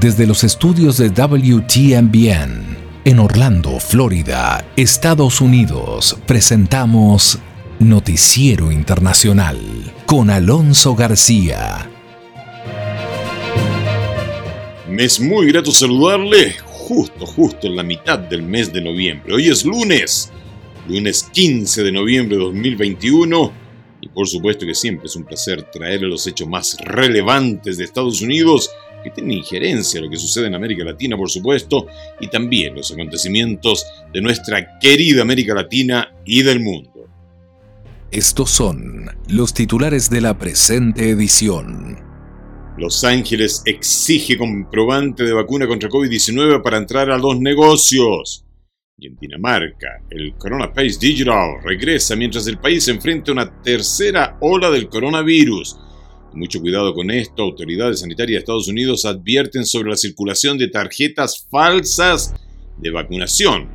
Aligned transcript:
desde 0.00 0.26
los 0.26 0.44
estudios 0.44 0.96
de 0.98 1.08
WTMBN 1.08 2.76
en 3.04 3.18
Orlando, 3.18 3.80
Florida, 3.80 4.64
Estados 4.76 5.40
Unidos, 5.40 6.16
presentamos 6.26 7.38
Noticiero 7.80 8.70
Internacional 8.70 9.58
con 10.06 10.30
Alonso 10.30 10.94
García. 10.94 11.90
Me 14.88 15.04
es 15.04 15.20
muy 15.20 15.48
grato 15.48 15.72
saludarle 15.72 16.54
justo, 16.64 17.26
justo 17.26 17.66
en 17.66 17.76
la 17.76 17.82
mitad 17.82 18.18
del 18.18 18.42
mes 18.42 18.72
de 18.72 18.80
noviembre. 18.80 19.34
Hoy 19.34 19.48
es 19.48 19.64
lunes, 19.64 20.30
lunes 20.86 21.28
15 21.32 21.82
de 21.82 21.92
noviembre 21.92 22.36
de 22.36 22.44
2021. 22.44 23.52
Y 24.00 24.08
por 24.08 24.28
supuesto 24.28 24.64
que 24.64 24.74
siempre 24.74 25.06
es 25.06 25.16
un 25.16 25.24
placer 25.24 25.64
traerle 25.64 26.06
los 26.06 26.24
hechos 26.26 26.46
más 26.46 26.76
relevantes 26.80 27.78
de 27.78 27.84
Estados 27.84 28.22
Unidos, 28.22 28.70
que 29.02 29.10
tienen 29.10 29.38
injerencia 29.38 30.00
a 30.00 30.04
lo 30.04 30.10
que 30.10 30.16
sucede 30.16 30.46
en 30.46 30.54
América 30.54 30.84
Latina, 30.84 31.16
por 31.16 31.30
supuesto, 31.30 31.86
y 32.20 32.28
también 32.28 32.74
los 32.74 32.90
acontecimientos 32.92 33.86
de 34.12 34.20
nuestra 34.20 34.78
querida 34.78 35.22
América 35.22 35.54
Latina 35.54 36.14
y 36.24 36.42
del 36.42 36.60
mundo. 36.60 37.08
Estos 38.10 38.50
son 38.50 39.10
los 39.28 39.52
titulares 39.52 40.08
de 40.08 40.22
la 40.22 40.38
presente 40.38 41.10
edición. 41.10 41.98
Los 42.78 43.04
Ángeles 43.04 43.62
exige 43.66 44.38
comprobante 44.38 45.24
de 45.24 45.32
vacuna 45.32 45.66
contra 45.66 45.90
COVID-19 45.90 46.62
para 46.62 46.78
entrar 46.78 47.10
a 47.10 47.18
los 47.18 47.38
negocios. 47.40 48.46
Y 48.96 49.08
en 49.08 49.16
Dinamarca, 49.16 50.02
el 50.10 50.34
Pace 50.34 50.98
Digital 51.00 51.60
regresa 51.62 52.16
mientras 52.16 52.46
el 52.46 52.58
país 52.58 52.84
se 52.84 52.92
enfrenta 52.92 53.30
a 53.30 53.34
una 53.34 53.62
tercera 53.62 54.38
ola 54.40 54.70
del 54.70 54.88
coronavirus. 54.88 55.76
Mucho 56.34 56.60
cuidado 56.60 56.94
con 56.94 57.10
esto, 57.10 57.42
autoridades 57.42 58.00
sanitarias 58.00 58.36
de 58.36 58.40
Estados 58.40 58.68
Unidos 58.68 59.04
advierten 59.04 59.64
sobre 59.64 59.90
la 59.90 59.96
circulación 59.96 60.58
de 60.58 60.68
tarjetas 60.68 61.46
falsas 61.50 62.34
de 62.76 62.90
vacunación 62.90 63.68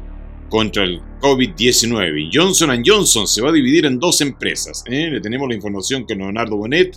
contra 0.49 0.83
el 0.83 1.01
COVID-19. 1.19 2.29
Johnson 2.31 2.83
Johnson 2.85 3.27
se 3.27 3.41
va 3.41 3.49
a 3.49 3.53
dividir 3.53 3.85
en 3.85 3.99
dos 3.99 4.21
empresas. 4.21 4.83
¿eh? 4.87 5.09
Le 5.09 5.19
tenemos 5.19 5.49
la 5.49 5.55
información 5.55 6.05
con 6.05 6.19
Leonardo 6.19 6.55
Bonet 6.55 6.95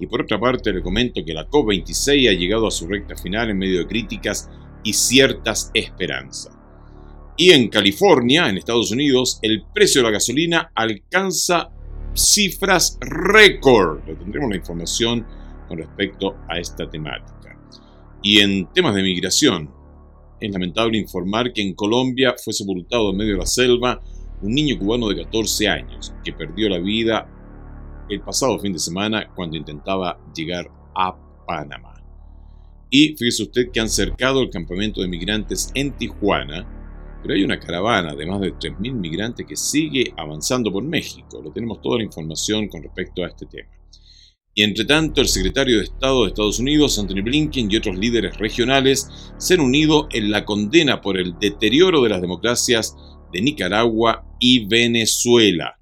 y 0.00 0.06
por 0.06 0.22
otra 0.22 0.40
parte 0.40 0.72
le 0.72 0.82
comento 0.82 1.24
que 1.24 1.34
la 1.34 1.46
COP26 1.48 2.30
ha 2.30 2.32
llegado 2.32 2.66
a 2.66 2.70
su 2.70 2.86
recta 2.86 3.14
final 3.14 3.50
en 3.50 3.58
medio 3.58 3.80
de 3.80 3.86
críticas 3.86 4.48
y 4.82 4.94
ciertas 4.94 5.70
esperanzas. 5.74 6.56
Y 7.36 7.50
en 7.50 7.68
California, 7.68 8.48
en 8.48 8.56
Estados 8.56 8.90
Unidos, 8.90 9.38
el 9.42 9.64
precio 9.72 10.00
de 10.00 10.06
la 10.06 10.12
gasolina 10.12 10.72
alcanza 10.74 11.70
cifras 12.18 12.98
récord. 13.00 14.00
Tendremos 14.04 14.50
la 14.50 14.56
información 14.56 15.26
con 15.68 15.78
respecto 15.78 16.36
a 16.48 16.58
esta 16.58 16.88
temática. 16.88 17.58
Y 18.22 18.40
en 18.40 18.66
temas 18.72 18.94
de 18.94 19.02
migración, 19.02 19.70
es 20.40 20.52
lamentable 20.52 20.98
informar 20.98 21.52
que 21.52 21.62
en 21.62 21.74
Colombia 21.74 22.34
fue 22.42 22.52
sepultado 22.52 23.10
en 23.10 23.16
medio 23.16 23.32
de 23.32 23.40
la 23.40 23.46
selva 23.46 24.00
un 24.40 24.54
niño 24.54 24.78
cubano 24.78 25.08
de 25.08 25.24
14 25.24 25.68
años 25.68 26.14
que 26.24 26.32
perdió 26.32 26.68
la 26.68 26.78
vida 26.78 27.28
el 28.08 28.20
pasado 28.20 28.58
fin 28.58 28.72
de 28.72 28.78
semana 28.78 29.28
cuando 29.34 29.56
intentaba 29.56 30.18
llegar 30.34 30.70
a 30.94 31.16
Panamá. 31.46 31.94
Y 32.90 33.16
fíjese 33.16 33.42
usted 33.42 33.70
que 33.70 33.80
han 33.80 33.88
cercado 33.88 34.40
el 34.40 34.50
campamento 34.50 35.02
de 35.02 35.08
migrantes 35.08 35.70
en 35.74 35.92
Tijuana, 35.92 36.66
pero 37.22 37.34
hay 37.34 37.42
una 37.42 37.58
caravana 37.58 38.14
de 38.14 38.26
más 38.26 38.40
de 38.40 38.54
3.000 38.54 38.92
migrantes 38.92 39.46
que 39.46 39.56
sigue 39.56 40.12
avanzando 40.16 40.72
por 40.72 40.82
México. 40.82 41.40
Lo 41.42 41.52
tenemos 41.52 41.80
toda 41.80 41.98
la 41.98 42.04
información 42.04 42.68
con 42.68 42.82
respecto 42.82 43.24
a 43.24 43.28
este 43.28 43.46
tema. 43.46 43.68
Y 44.54 44.64
entre 44.64 44.84
tanto, 44.84 45.20
el 45.20 45.28
secretario 45.28 45.78
de 45.78 45.84
Estado 45.84 46.22
de 46.22 46.28
Estados 46.28 46.58
Unidos, 46.58 46.98
Anthony 46.98 47.22
Blinken, 47.22 47.70
y 47.70 47.76
otros 47.76 47.96
líderes 47.96 48.36
regionales 48.38 49.08
se 49.36 49.54
han 49.54 49.60
unido 49.60 50.08
en 50.10 50.32
la 50.32 50.44
condena 50.44 51.00
por 51.00 51.16
el 51.16 51.38
deterioro 51.38 52.02
de 52.02 52.08
las 52.08 52.20
democracias 52.20 52.96
de 53.32 53.40
Nicaragua 53.40 54.24
y 54.40 54.66
Venezuela. 54.66 55.78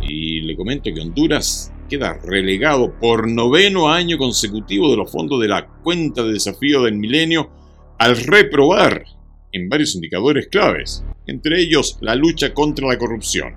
Y 0.00 0.42
le 0.42 0.56
comento 0.56 0.94
que 0.94 1.00
Honduras 1.00 1.72
queda 1.88 2.18
relegado 2.22 2.98
por 3.00 3.28
noveno 3.28 3.90
año 3.90 4.16
consecutivo 4.16 4.90
de 4.90 4.98
los 4.98 5.10
fondos 5.10 5.40
de 5.40 5.48
la 5.48 5.66
cuenta 5.82 6.22
de 6.22 6.34
desafío 6.34 6.82
del 6.82 6.94
milenio 6.94 7.50
al 7.98 8.16
reprobar 8.16 9.04
en 9.52 9.68
varios 9.68 9.94
indicadores 9.94 10.48
claves, 10.48 11.04
entre 11.26 11.60
ellos 11.60 11.98
la 12.00 12.14
lucha 12.14 12.52
contra 12.52 12.88
la 12.88 12.98
corrupción. 12.98 13.54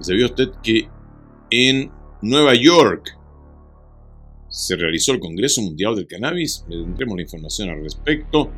¿Sabía 0.00 0.26
usted 0.26 0.48
que 0.62 0.88
en 1.50 1.90
Nueva 2.22 2.54
York 2.54 3.16
se 4.48 4.76
realizó 4.76 5.12
el 5.12 5.20
Congreso 5.20 5.62
Mundial 5.62 5.96
del 5.96 6.06
Cannabis? 6.06 6.64
Le 6.68 6.82
tendremos 6.82 7.16
la 7.16 7.22
información 7.22 7.70
al 7.70 7.82
respecto. 7.82 8.50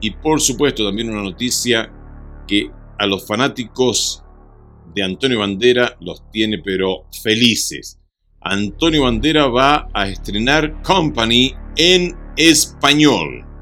Y 0.00 0.10
por 0.10 0.40
supuesto 0.40 0.84
también 0.84 1.10
una 1.10 1.22
noticia 1.22 1.90
que 2.46 2.70
a 2.98 3.06
los 3.06 3.26
fanáticos 3.26 4.22
de 4.94 5.02
Antonio 5.02 5.38
Bandera 5.38 5.96
los 6.00 6.30
tiene 6.30 6.58
pero 6.58 7.06
felices. 7.22 7.98
Antonio 8.40 9.04
Bandera 9.04 9.46
va 9.46 9.88
a 9.94 10.08
estrenar 10.08 10.82
Company 10.82 11.54
en 11.76 12.14
español. 12.36 13.53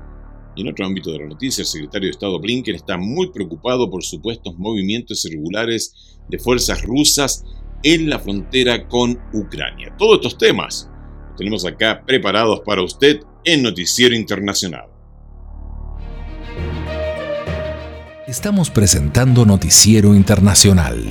Y 0.54 0.62
en 0.62 0.68
otro 0.68 0.84
ámbito 0.84 1.10
de 1.10 1.18
la 1.18 1.26
noticia, 1.26 1.62
el 1.62 1.66
secretario 1.66 2.08
de 2.08 2.12
Estado 2.12 2.38
Blinken 2.38 2.74
está 2.74 2.96
muy 2.98 3.30
preocupado 3.30 3.90
por 3.90 4.04
supuestos 4.04 4.54
movimientos 4.58 5.24
irregulares 5.24 6.20
de 6.28 6.38
fuerzas 6.38 6.82
rusas 6.82 7.44
en 7.82 8.10
la 8.10 8.18
frontera 8.18 8.86
con 8.86 9.18
Ucrania. 9.32 9.94
Todos 9.98 10.16
estos 10.16 10.38
temas 10.38 10.88
los 11.28 11.36
tenemos 11.36 11.64
acá 11.64 12.02
preparados 12.06 12.60
para 12.60 12.82
usted 12.82 13.20
en 13.44 13.62
Noticiero 13.62 14.14
Internacional. 14.14 14.86
Estamos 18.28 18.70
presentando 18.70 19.44
Noticiero 19.44 20.14
Internacional, 20.14 21.04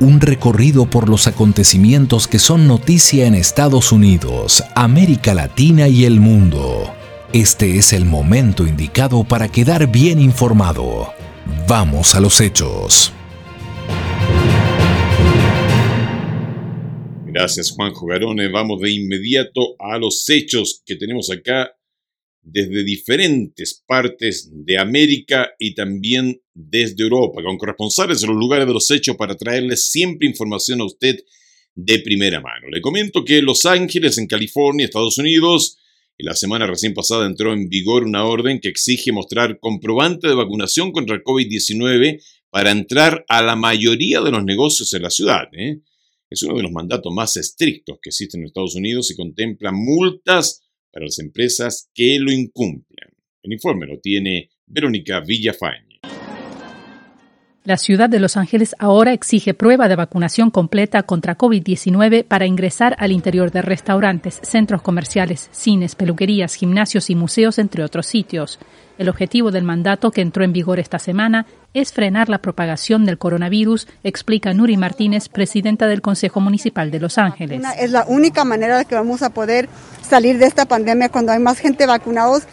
un 0.00 0.20
recorrido 0.20 0.86
por 0.86 1.08
los 1.08 1.26
acontecimientos 1.26 2.26
que 2.26 2.38
son 2.38 2.66
noticia 2.66 3.26
en 3.26 3.34
Estados 3.34 3.92
Unidos, 3.92 4.64
América 4.74 5.34
Latina 5.34 5.88
y 5.88 6.04
el 6.04 6.20
mundo. 6.20 6.92
Este 7.34 7.78
es 7.78 7.92
el 7.92 8.04
momento 8.04 8.64
indicado 8.64 9.24
para 9.24 9.50
quedar 9.50 9.90
bien 9.90 10.20
informado. 10.20 11.12
Vamos 11.66 12.14
a 12.14 12.20
los 12.20 12.40
hechos. 12.40 13.12
Gracias 17.26 17.72
Juanjo 17.72 18.06
Garone. 18.06 18.46
Vamos 18.52 18.80
de 18.80 18.92
inmediato 18.92 19.74
a 19.80 19.98
los 19.98 20.30
hechos 20.30 20.84
que 20.86 20.94
tenemos 20.94 21.28
acá 21.28 21.76
desde 22.40 22.84
diferentes 22.84 23.82
partes 23.84 24.48
de 24.52 24.78
América 24.78 25.50
y 25.58 25.74
también 25.74 26.40
desde 26.54 27.02
Europa, 27.02 27.42
con 27.42 27.58
corresponsales 27.58 28.22
en 28.22 28.28
los 28.28 28.38
lugares 28.38 28.68
de 28.68 28.74
los 28.74 28.88
hechos 28.92 29.16
para 29.16 29.36
traerles 29.36 29.88
siempre 29.88 30.28
información 30.28 30.82
a 30.82 30.84
usted 30.84 31.18
de 31.74 31.98
primera 31.98 32.40
mano. 32.40 32.68
Le 32.70 32.80
comento 32.80 33.24
que 33.24 33.38
en 33.38 33.46
Los 33.46 33.66
Ángeles, 33.66 34.18
en 34.18 34.28
California, 34.28 34.84
Estados 34.84 35.18
Unidos, 35.18 35.78
en 36.16 36.26
la 36.26 36.34
semana 36.34 36.66
recién 36.66 36.94
pasada 36.94 37.26
entró 37.26 37.52
en 37.52 37.68
vigor 37.68 38.04
una 38.04 38.24
orden 38.24 38.60
que 38.60 38.68
exige 38.68 39.12
mostrar 39.12 39.58
comprobante 39.58 40.28
de 40.28 40.34
vacunación 40.34 40.92
contra 40.92 41.16
el 41.16 41.22
COVID-19 41.22 42.22
para 42.50 42.70
entrar 42.70 43.24
a 43.28 43.42
la 43.42 43.56
mayoría 43.56 44.20
de 44.20 44.30
los 44.30 44.44
negocios 44.44 44.92
en 44.92 45.02
la 45.02 45.10
ciudad. 45.10 45.48
¿eh? 45.52 45.80
Es 46.30 46.42
uno 46.44 46.56
de 46.56 46.62
los 46.62 46.70
mandatos 46.70 47.12
más 47.12 47.36
estrictos 47.36 47.98
que 48.00 48.10
existen 48.10 48.40
en 48.40 48.46
Estados 48.46 48.76
Unidos 48.76 49.10
y 49.10 49.16
contempla 49.16 49.72
multas 49.72 50.62
para 50.92 51.06
las 51.06 51.18
empresas 51.18 51.90
que 51.92 52.18
lo 52.20 52.30
incumplen. 52.30 53.10
El 53.42 53.52
informe 53.52 53.86
lo 53.86 53.98
tiene 53.98 54.50
Verónica 54.66 55.20
Villafañe. 55.20 55.93
La 57.66 57.78
ciudad 57.78 58.10
de 58.10 58.20
Los 58.20 58.36
Ángeles 58.36 58.76
ahora 58.78 59.14
exige 59.14 59.54
prueba 59.54 59.88
de 59.88 59.96
vacunación 59.96 60.50
completa 60.50 61.02
contra 61.04 61.38
COVID-19 61.38 62.26
para 62.26 62.44
ingresar 62.44 62.94
al 62.98 63.10
interior 63.10 63.50
de 63.52 63.62
restaurantes, 63.62 64.38
centros 64.42 64.82
comerciales, 64.82 65.48
cines, 65.50 65.94
peluquerías, 65.94 66.56
gimnasios 66.56 67.08
y 67.08 67.14
museos, 67.14 67.58
entre 67.58 67.82
otros 67.82 68.04
sitios. 68.04 68.58
El 68.98 69.08
objetivo 69.08 69.50
del 69.50 69.64
mandato 69.64 70.10
que 70.10 70.20
entró 70.20 70.44
en 70.44 70.52
vigor 70.52 70.78
esta 70.78 70.98
semana 70.98 71.46
es 71.74 71.92
frenar 71.92 72.28
la 72.28 72.38
propagación 72.38 73.04
del 73.04 73.18
coronavirus, 73.18 73.88
explica 74.04 74.54
Nuri 74.54 74.76
Martínez, 74.76 75.28
presidenta 75.28 75.88
del 75.88 76.00
Consejo 76.00 76.40
Municipal 76.40 76.90
de 76.90 77.00
Los 77.00 77.18
Ángeles. 77.18 77.60
Es 77.78 77.90
la 77.90 78.04
única 78.06 78.44
manera 78.44 78.78
de 78.78 78.84
que 78.84 78.94
vamos 78.94 79.22
a 79.22 79.30
poder 79.30 79.68
salir 80.00 80.38
de 80.38 80.46
esta 80.46 80.66
pandemia 80.66 81.08
cuando 81.08 81.32
hay 81.32 81.40
más 81.40 81.58
gente 81.58 81.86
vacunados. 81.86 82.44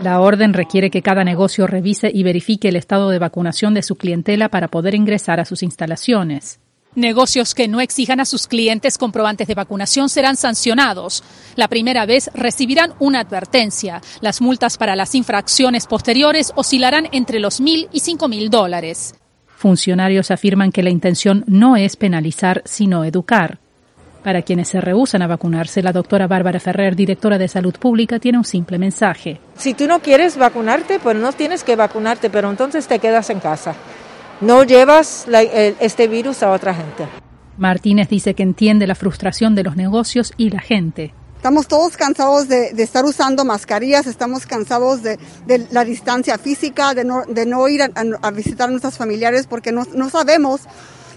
La 0.00 0.20
orden 0.20 0.54
requiere 0.54 0.90
que 0.90 1.02
cada 1.02 1.24
negocio 1.24 1.66
revise 1.66 2.10
y 2.12 2.22
verifique 2.22 2.68
el 2.68 2.76
estado 2.76 3.10
de 3.10 3.18
vacunación 3.18 3.74
de 3.74 3.82
su 3.82 3.96
clientela 3.96 4.48
para 4.48 4.68
poder 4.68 4.94
ingresar 4.94 5.40
a 5.40 5.44
sus 5.44 5.62
instalaciones. 5.62 6.60
Negocios 6.96 7.54
que 7.54 7.68
no 7.68 7.82
exijan 7.82 8.20
a 8.20 8.24
sus 8.24 8.46
clientes 8.46 8.96
comprobantes 8.96 9.46
de 9.46 9.54
vacunación 9.54 10.08
serán 10.08 10.34
sancionados. 10.34 11.22
La 11.54 11.68
primera 11.68 12.06
vez 12.06 12.30
recibirán 12.32 12.94
una 12.98 13.20
advertencia. 13.20 14.00
Las 14.22 14.40
multas 14.40 14.78
para 14.78 14.96
las 14.96 15.14
infracciones 15.14 15.86
posteriores 15.86 16.54
oscilarán 16.56 17.08
entre 17.12 17.38
los 17.38 17.60
mil 17.60 17.90
y 17.92 18.00
cinco 18.00 18.28
mil 18.28 18.48
dólares. 18.48 19.14
Funcionarios 19.58 20.30
afirman 20.30 20.72
que 20.72 20.82
la 20.82 20.88
intención 20.88 21.44
no 21.46 21.76
es 21.76 21.96
penalizar, 21.96 22.62
sino 22.64 23.04
educar. 23.04 23.58
Para 24.24 24.40
quienes 24.40 24.68
se 24.68 24.80
rehusan 24.80 25.20
a 25.20 25.26
vacunarse, 25.26 25.82
la 25.82 25.92
doctora 25.92 26.26
Bárbara 26.26 26.60
Ferrer, 26.60 26.96
directora 26.96 27.36
de 27.36 27.46
Salud 27.46 27.74
Pública, 27.74 28.18
tiene 28.18 28.38
un 28.38 28.44
simple 28.44 28.78
mensaje. 28.78 29.38
Si 29.54 29.74
tú 29.74 29.86
no 29.86 30.00
quieres 30.00 30.38
vacunarte, 30.38 30.98
pues 30.98 31.14
no 31.14 31.34
tienes 31.34 31.62
que 31.62 31.76
vacunarte, 31.76 32.30
pero 32.30 32.48
entonces 32.48 32.88
te 32.88 32.98
quedas 33.00 33.28
en 33.28 33.40
casa. 33.40 33.74
No 34.40 34.64
llevas 34.64 35.26
este 35.80 36.08
virus 36.08 36.42
a 36.42 36.50
otra 36.50 36.74
gente. 36.74 37.06
Martínez 37.56 38.08
dice 38.10 38.34
que 38.34 38.42
entiende 38.42 38.86
la 38.86 38.94
frustración 38.94 39.54
de 39.54 39.62
los 39.62 39.76
negocios 39.76 40.34
y 40.36 40.50
la 40.50 40.60
gente. 40.60 41.14
Estamos 41.36 41.68
todos 41.68 41.96
cansados 41.96 42.48
de, 42.48 42.70
estar 42.76 43.04
usando 43.04 43.44
mascarillas, 43.44 44.06
estamos 44.06 44.46
cansados 44.46 45.02
de, 45.02 45.18
la 45.70 45.84
distancia 45.84 46.36
física, 46.38 46.92
de 46.92 47.04
no, 47.04 47.68
ir 47.68 47.82
a, 47.82 48.30
visitar 48.30 48.68
a 48.68 48.70
nuestros 48.70 48.98
familiares 48.98 49.46
porque 49.46 49.72
no, 49.72 49.84
no 49.94 50.10
sabemos 50.10 50.62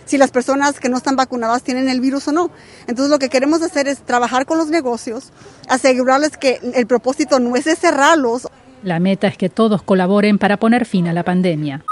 si 0.06 0.18
las 0.18 0.32
personas 0.32 0.80
que 0.80 0.88
no 0.88 0.98
están 0.98 1.16
vacunadas 1.16 1.64
tienen 1.64 1.90
el 1.90 2.00
virus 2.00 2.28
o 2.30 2.32
no. 2.32 2.52
Entonces 2.88 3.12
lo 3.12 3.20
que 3.20 3.30
queremos 3.30 3.62
hacer 3.62 3.88
es 3.88 4.00
trabajar 4.00 4.46
con 4.46 4.58
los 4.58 4.70
negocios, 4.70 5.32
asegurarles 5.68 6.38
que 6.38 6.60
el 6.74 6.88
propósito 6.88 7.40
no 7.40 7.56
es 7.58 7.66
cerrarlos. 7.66 8.48
La 8.82 9.00
meta 9.00 9.28
es 9.28 9.38
que 9.38 9.50
todos 9.50 9.82
colaboren 9.84 10.38
para 10.38 10.58
poner 10.58 10.86
fin 10.86 11.08
a 11.08 11.14
la 11.14 11.24
pandemia. 11.24 11.84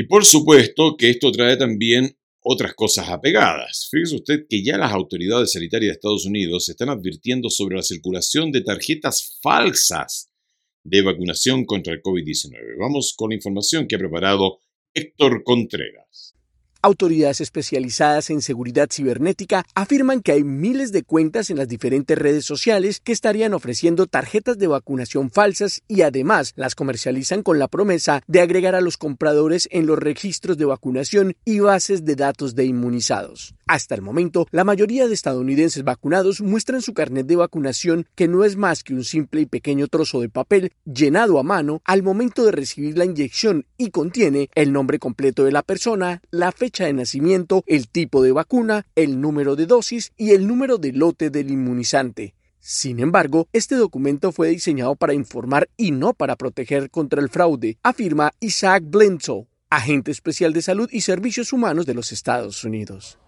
Y 0.00 0.04
por 0.04 0.24
supuesto 0.24 0.96
que 0.96 1.10
esto 1.10 1.30
trae 1.30 1.58
también 1.58 2.16
otras 2.42 2.72
cosas 2.72 3.10
apegadas. 3.10 3.86
Fíjese 3.90 4.16
usted 4.16 4.46
que 4.48 4.64
ya 4.64 4.78
las 4.78 4.92
autoridades 4.92 5.52
sanitarias 5.52 5.90
de 5.90 5.92
Estados 5.92 6.24
Unidos 6.24 6.70
están 6.70 6.88
advirtiendo 6.88 7.50
sobre 7.50 7.76
la 7.76 7.82
circulación 7.82 8.50
de 8.50 8.62
tarjetas 8.62 9.38
falsas 9.42 10.30
de 10.84 11.02
vacunación 11.02 11.66
contra 11.66 11.92
el 11.92 12.00
COVID-19. 12.00 12.78
Vamos 12.78 13.12
con 13.14 13.28
la 13.28 13.34
información 13.34 13.86
que 13.86 13.96
ha 13.96 13.98
preparado 13.98 14.60
Héctor 14.94 15.44
Contreras. 15.44 16.34
Autoridades 16.82 17.42
especializadas 17.42 18.30
en 18.30 18.40
seguridad 18.40 18.88
cibernética 18.90 19.66
afirman 19.74 20.22
que 20.22 20.32
hay 20.32 20.44
miles 20.44 20.92
de 20.92 21.02
cuentas 21.02 21.50
en 21.50 21.58
las 21.58 21.68
diferentes 21.68 22.16
redes 22.16 22.46
sociales 22.46 23.00
que 23.00 23.12
estarían 23.12 23.52
ofreciendo 23.52 24.06
tarjetas 24.06 24.56
de 24.56 24.66
vacunación 24.66 25.30
falsas 25.30 25.82
y 25.88 26.00
además 26.00 26.54
las 26.56 26.74
comercializan 26.74 27.42
con 27.42 27.58
la 27.58 27.68
promesa 27.68 28.22
de 28.28 28.40
agregar 28.40 28.74
a 28.74 28.80
los 28.80 28.96
compradores 28.96 29.68
en 29.72 29.84
los 29.84 29.98
registros 29.98 30.56
de 30.56 30.64
vacunación 30.64 31.36
y 31.44 31.60
bases 31.60 32.06
de 32.06 32.16
datos 32.16 32.54
de 32.54 32.64
inmunizados. 32.64 33.54
Hasta 33.66 33.94
el 33.94 34.00
momento, 34.00 34.48
la 34.50 34.64
mayoría 34.64 35.06
de 35.06 35.14
estadounidenses 35.14 35.84
vacunados 35.84 36.40
muestran 36.40 36.80
su 36.80 36.94
carnet 36.94 37.26
de 37.26 37.36
vacunación 37.36 38.06
que 38.14 38.26
no 38.26 38.42
es 38.42 38.56
más 38.56 38.82
que 38.82 38.94
un 38.94 39.04
simple 39.04 39.42
y 39.42 39.46
pequeño 39.46 39.86
trozo 39.86 40.22
de 40.22 40.30
papel 40.30 40.72
llenado 40.86 41.38
a 41.38 41.42
mano 41.42 41.82
al 41.84 42.02
momento 42.02 42.44
de 42.44 42.52
recibir 42.52 42.96
la 42.96 43.04
inyección 43.04 43.66
y 43.76 43.90
contiene 43.90 44.48
el 44.54 44.72
nombre 44.72 44.98
completo 44.98 45.44
de 45.44 45.52
la 45.52 45.62
persona, 45.62 46.22
la 46.30 46.50
fecha 46.52 46.69
fecha 46.70 46.84
de 46.84 46.92
nacimiento, 46.92 47.64
el 47.66 47.88
tipo 47.88 48.22
de 48.22 48.30
vacuna, 48.30 48.86
el 48.94 49.20
número 49.20 49.56
de 49.56 49.66
dosis 49.66 50.12
y 50.16 50.30
el 50.30 50.46
número 50.46 50.78
de 50.78 50.92
lote 50.92 51.28
del 51.28 51.50
inmunizante. 51.50 52.36
Sin 52.60 53.00
embargo, 53.00 53.48
este 53.52 53.74
documento 53.74 54.30
fue 54.30 54.50
diseñado 54.50 54.94
para 54.94 55.12
informar 55.12 55.68
y 55.76 55.90
no 55.90 56.14
para 56.14 56.36
proteger 56.36 56.88
contra 56.88 57.20
el 57.20 57.28
fraude, 57.28 57.76
afirma 57.82 58.30
Isaac 58.38 58.84
Blenzo, 58.86 59.48
agente 59.68 60.12
especial 60.12 60.52
de 60.52 60.62
salud 60.62 60.88
y 60.92 61.00
servicios 61.00 61.52
humanos 61.52 61.86
de 61.86 61.94
los 61.94 62.12
Estados 62.12 62.62
Unidos. 62.62 63.18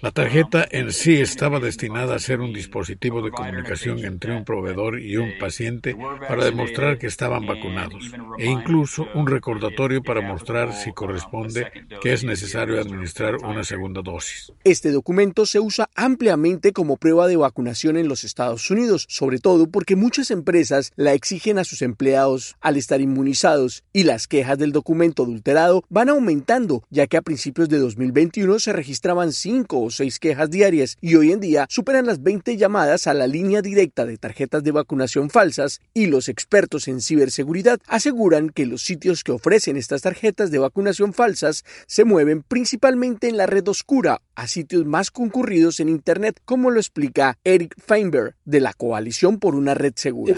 La 0.00 0.10
tarjeta 0.10 0.66
en 0.70 0.92
sí 0.92 1.20
estaba 1.20 1.60
destinada 1.60 2.16
a 2.16 2.18
ser 2.18 2.40
un 2.40 2.52
dispositivo 2.52 3.22
de 3.22 3.30
comunicación 3.30 4.04
entre 4.04 4.34
un 4.36 4.44
proveedor 4.44 5.00
y 5.00 5.16
un 5.16 5.38
paciente 5.38 5.96
para 6.28 6.44
demostrar 6.44 6.98
que 6.98 7.06
estaban 7.06 7.46
vacunados 7.46 8.10
e 8.38 8.46
incluso 8.46 9.06
un 9.14 9.26
recordatorio 9.26 10.02
para 10.02 10.20
mostrar 10.20 10.72
si 10.72 10.92
corresponde 10.92 11.70
que 12.00 12.12
es 12.12 12.24
necesario 12.24 12.80
administrar 12.80 13.36
una 13.36 13.62
segunda 13.62 14.02
dosis. 14.02 14.52
Este 14.64 14.90
documento 14.90 15.46
se 15.46 15.60
usa 15.60 15.88
ampliamente 15.94 16.72
como 16.72 16.96
prueba 16.96 17.28
de 17.28 17.36
vacunación 17.36 17.96
en 17.96 18.08
los 18.08 18.24
Estados 18.24 18.70
Unidos, 18.70 19.06
sobre 19.08 19.38
todo 19.38 19.68
porque 19.68 19.94
muchas 19.94 20.30
empresas 20.30 20.92
la 20.96 21.12
exigen 21.12 21.58
a 21.58 21.64
sus 21.64 21.82
empleados 21.82 22.56
al 22.60 22.76
estar 22.76 23.00
inmunizados 23.00 23.84
y 23.92 24.04
las 24.04 24.26
quejas 24.26 24.58
del 24.58 24.72
documento 24.72 25.22
adulterado 25.22 25.84
van 25.90 26.08
aumentando, 26.08 26.82
ya 26.90 27.06
que 27.06 27.16
a 27.16 27.22
principios 27.22 27.68
de 27.68 27.78
2021 27.78 28.58
se 28.58 28.72
registraban 28.72 29.32
cinco 29.32 29.81
seis 29.90 30.18
quejas 30.18 30.50
diarias 30.50 30.96
y 31.00 31.16
hoy 31.16 31.32
en 31.32 31.40
día 31.40 31.66
superan 31.68 32.06
las 32.06 32.22
20 32.22 32.56
llamadas 32.56 33.06
a 33.06 33.14
la 33.14 33.26
línea 33.26 33.62
directa 33.62 34.06
de 34.06 34.16
tarjetas 34.16 34.62
de 34.62 34.72
vacunación 34.72 35.30
falsas 35.30 35.80
y 35.94 36.06
los 36.06 36.28
expertos 36.28 36.88
en 36.88 37.00
ciberseguridad 37.00 37.80
aseguran 37.86 38.50
que 38.50 38.66
los 38.66 38.82
sitios 38.82 39.24
que 39.24 39.32
ofrecen 39.32 39.76
estas 39.76 40.02
tarjetas 40.02 40.50
de 40.50 40.58
vacunación 40.58 41.12
falsas 41.12 41.64
se 41.86 42.04
mueven 42.04 42.42
principalmente 42.42 43.28
en 43.28 43.36
la 43.36 43.46
red 43.46 43.66
oscura 43.68 44.22
a 44.34 44.46
sitios 44.46 44.84
más 44.84 45.10
concurridos 45.10 45.80
en 45.80 45.88
Internet, 45.88 46.40
como 46.44 46.70
lo 46.70 46.80
explica 46.80 47.38
Eric 47.44 47.74
Feinberg 47.78 48.34
de 48.44 48.60
la 48.60 48.72
Coalición 48.72 49.38
por 49.38 49.54
una 49.54 49.74
Red 49.74 49.94
Segura. 49.96 50.32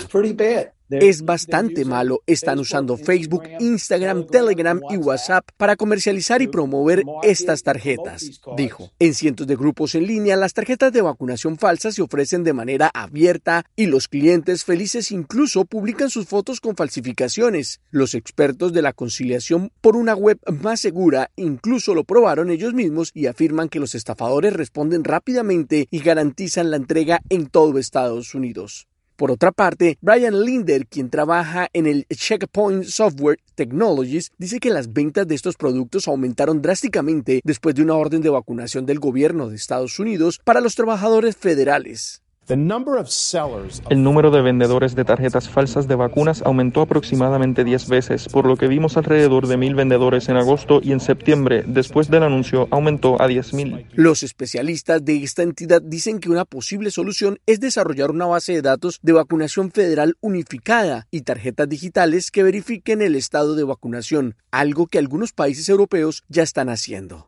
Es 0.91 1.25
bastante 1.25 1.85
malo. 1.85 2.23
Están 2.27 2.59
usando 2.59 2.97
Facebook, 2.97 3.45
Instagram, 3.59 4.27
Telegram 4.27 4.81
y 4.91 4.97
WhatsApp 4.97 5.49
para 5.57 5.77
comercializar 5.77 6.43
y 6.43 6.49
promover 6.49 7.05
estas 7.23 7.63
tarjetas, 7.63 8.41
dijo. 8.57 8.91
En 8.99 9.15
cientos 9.15 9.47
de 9.47 9.57
grupos 9.57 9.95
en 9.95 10.07
línea, 10.07 10.37
las 10.37 10.53
tarjetas 10.53 10.93
de 10.93 11.03
vacunación 11.03 11.59
falsas 11.59 11.95
se 11.95 12.03
ofrecen 12.03 12.45
de 12.45 12.53
manera 12.53 12.91
abierta 12.93 13.65
y 13.77 13.87
los 13.87 14.09
clientes 14.09 14.65
felices 14.65 15.11
incluso 15.11 15.65
publican 15.65 16.11
sus 16.11 16.27
fotos 16.27 16.61
con 16.61 16.77
falsificaciones. 16.77 17.81
Los 17.91 18.15
expertos 18.15 18.73
de 18.73 18.83
la 18.83 18.93
conciliación 18.93 19.73
por 19.81 19.97
una 19.97 20.15
web 20.15 20.39
más 20.63 20.81
segura 20.81 21.31
incluso 21.37 21.95
lo 21.95 22.05
probaron 22.05 22.51
ellos 22.51 22.75
mismos 22.75 23.11
y 23.15 23.27
afirman 23.27 23.69
que 23.69 23.81
los 23.81 23.95
estafadores 23.95 24.53
responden 24.53 25.05
rápidamente 25.05 25.89
y 25.91 26.01
garantizan 26.01 26.71
la 26.71 26.77
entrega 26.77 27.21
en 27.31 27.47
todo 27.47 27.79
Estados 27.79 28.35
Unidos. 28.35 28.87
Por 29.17 29.31
otra 29.31 29.53
parte, 29.53 29.97
Brian 30.01 30.45
Linder, 30.45 30.89
quien 30.89 31.09
trabaja 31.09 31.69
en 31.73 31.87
el 31.87 32.05
Checkpoint 32.09 32.83
Software 32.83 33.39
Technologies, 33.55 34.33
dice 34.39 34.59
que 34.59 34.71
las 34.71 34.93
ventas 34.93 35.29
de 35.29 35.37
estos 35.37 35.55
productos 35.55 36.09
aumentaron 36.09 36.61
drásticamente 36.61 37.41
después 37.45 37.77
de 37.77 37.83
una 37.83 37.95
orden 37.95 38.23
de 38.23 38.31
vacunación 38.31 38.87
del 38.87 38.99
gobierno 38.99 39.49
de 39.49 39.55
Estados 39.55 40.01
Unidos 40.01 40.41
para 40.43 40.61
los 40.61 40.75
trabajadores 40.75 41.37
federales. 41.37 42.24
El 42.47 44.03
número 44.03 44.31
de 44.31 44.43
vendedores 44.43 44.95
de 44.95 45.05
tarjetas 45.05 45.49
falsas 45.49 45.89
de 45.89 45.95
vacunas 45.95 46.43
aumentó 46.43 46.83
aproximadamente 46.83 47.65
10 47.65 47.89
veces, 47.89 48.29
por 48.29 48.45
lo 48.45 48.57
que 48.57 48.69
vimos 48.69 48.99
alrededor 48.99 49.47
de 49.47 49.57
mil 49.57 49.75
vendedores 49.75 50.29
en 50.29 50.37
agosto 50.37 50.81
y 50.83 50.93
en 50.93 51.01
septiembre, 51.01 51.65
después 51.67 52.11
del 52.11 52.23
anuncio, 52.23 52.69
aumentó 52.71 53.21
a 53.21 53.29
10.000. 53.29 53.87
Los 53.95 54.23
especialistas 54.23 55.03
de 55.05 55.23
esta 55.23 55.43
entidad 55.43 55.81
dicen 55.81 56.21
que 56.21 56.29
una 56.29 56.45
posible 56.45 56.91
solución 56.91 57.39
es 57.47 57.61
desarrollar 57.61 58.11
una 58.11 58.27
base 58.27 58.53
de 58.53 58.63
datos 58.63 58.99
de 59.03 59.13
vacunación 59.13 59.71
federal 59.71 60.17
unificada 60.21 61.07
y 61.11 61.23
tarjetas 61.23 61.69
digitales 61.69 62.31
que 62.31 62.43
verifiquen 62.43 63.01
el 63.01 63.17
estado 63.17 63.55
de 63.55 63.65
vacunación, 63.65 64.37
algo 64.51 64.87
que 64.87 64.99
algunos 64.99 65.33
países 65.33 65.69
europeos 65.71 66.25
ya 66.29 66.43
están 66.43 66.69
haciendo. 66.69 67.25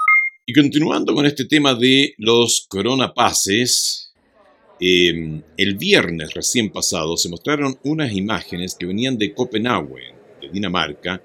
Y 0.49 0.53
continuando 0.53 1.13
con 1.15 1.27
este 1.27 1.45
tema 1.45 1.75
de 1.75 2.15
los 2.19 2.67
coronapases, 2.69 4.06
Em, 4.79 5.43
el 5.57 5.77
viernes 5.77 6.35
recién 6.35 6.71
pasado 6.71 7.17
se 7.17 7.31
mostraron 7.31 7.79
unas 7.85 8.13
imágenes 8.13 8.75
que 8.75 8.87
venían 8.87 9.17
de 9.17 9.33
Copenhague, 9.33 10.15
de 10.41 10.49
Dinamarca, 10.51 11.23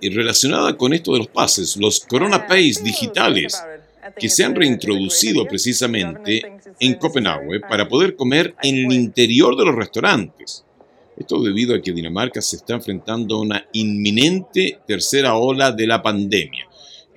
y 0.00 0.08
relacionada 0.10 0.76
con 0.76 0.94
esto 0.94 1.12
de 1.12 1.18
los 1.18 1.28
pases, 1.28 1.76
los 1.76 2.00
Corona 2.00 2.46
Pays 2.46 2.82
digitales, 2.82 3.62
que 4.18 4.28
se 4.28 4.44
han 4.44 4.54
reintroducido 4.54 5.44
precisamente 5.46 6.42
en 6.80 6.94
Copenhague 6.94 7.60
para 7.60 7.88
poder 7.88 8.16
comer 8.16 8.54
en 8.62 8.76
el 8.76 8.92
interior 8.92 9.56
de 9.56 9.64
los 9.66 9.74
restaurantes. 9.74 10.64
Esto 11.16 11.42
debido 11.42 11.74
a 11.74 11.82
que 11.82 11.92
Dinamarca 11.92 12.40
se 12.40 12.56
está 12.56 12.74
enfrentando 12.74 13.34
a 13.34 13.40
una 13.40 13.66
inminente 13.72 14.78
tercera 14.86 15.34
ola 15.34 15.72
de 15.72 15.86
la 15.86 16.00
pandemia. 16.00 16.68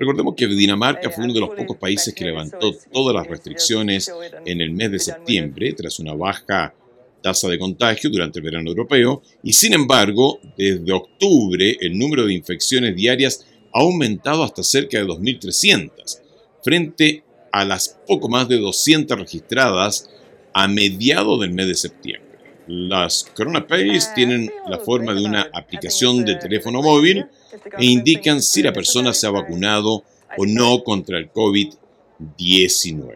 Recordemos 0.01 0.33
que 0.35 0.47
Dinamarca 0.47 1.11
fue 1.11 1.25
uno 1.25 1.33
de 1.35 1.41
los 1.41 1.51
pocos 1.51 1.77
países 1.77 2.11
que 2.15 2.25
levantó 2.25 2.73
todas 2.91 3.13
las 3.13 3.27
restricciones 3.27 4.11
en 4.47 4.59
el 4.59 4.71
mes 4.71 4.89
de 4.93 4.97
septiembre 4.97 5.73
tras 5.73 5.99
una 5.99 6.15
baja 6.15 6.73
tasa 7.21 7.47
de 7.47 7.59
contagio 7.59 8.09
durante 8.09 8.39
el 8.39 8.45
verano 8.45 8.71
europeo 8.71 9.21
y 9.43 9.53
sin 9.53 9.73
embargo 9.73 10.39
desde 10.57 10.91
octubre 10.91 11.77
el 11.79 11.99
número 11.99 12.25
de 12.25 12.33
infecciones 12.33 12.95
diarias 12.95 13.45
ha 13.71 13.81
aumentado 13.81 14.43
hasta 14.43 14.63
cerca 14.63 14.97
de 14.97 15.05
2.300 15.05 15.91
frente 16.63 17.23
a 17.51 17.63
las 17.63 17.99
poco 18.07 18.27
más 18.27 18.49
de 18.49 18.57
200 18.57 19.19
registradas 19.19 20.09
a 20.51 20.67
mediados 20.67 21.39
del 21.41 21.51
mes 21.51 21.67
de 21.67 21.75
septiembre. 21.75 22.30
Las 22.67 23.23
Corona 23.35 23.65
tienen 24.13 24.51
la 24.67 24.79
forma 24.79 25.13
de 25.13 25.23
una 25.23 25.49
aplicación 25.53 26.23
de 26.23 26.35
teléfono 26.35 26.81
móvil 26.81 27.25
e 27.77 27.85
indican 27.85 28.41
si 28.41 28.61
la 28.61 28.71
persona 28.71 29.13
se 29.13 29.27
ha 29.27 29.31
vacunado 29.31 30.03
o 30.37 30.45
no 30.45 30.83
contra 30.83 31.17
el 31.17 31.31
COVID-19. 31.31 33.13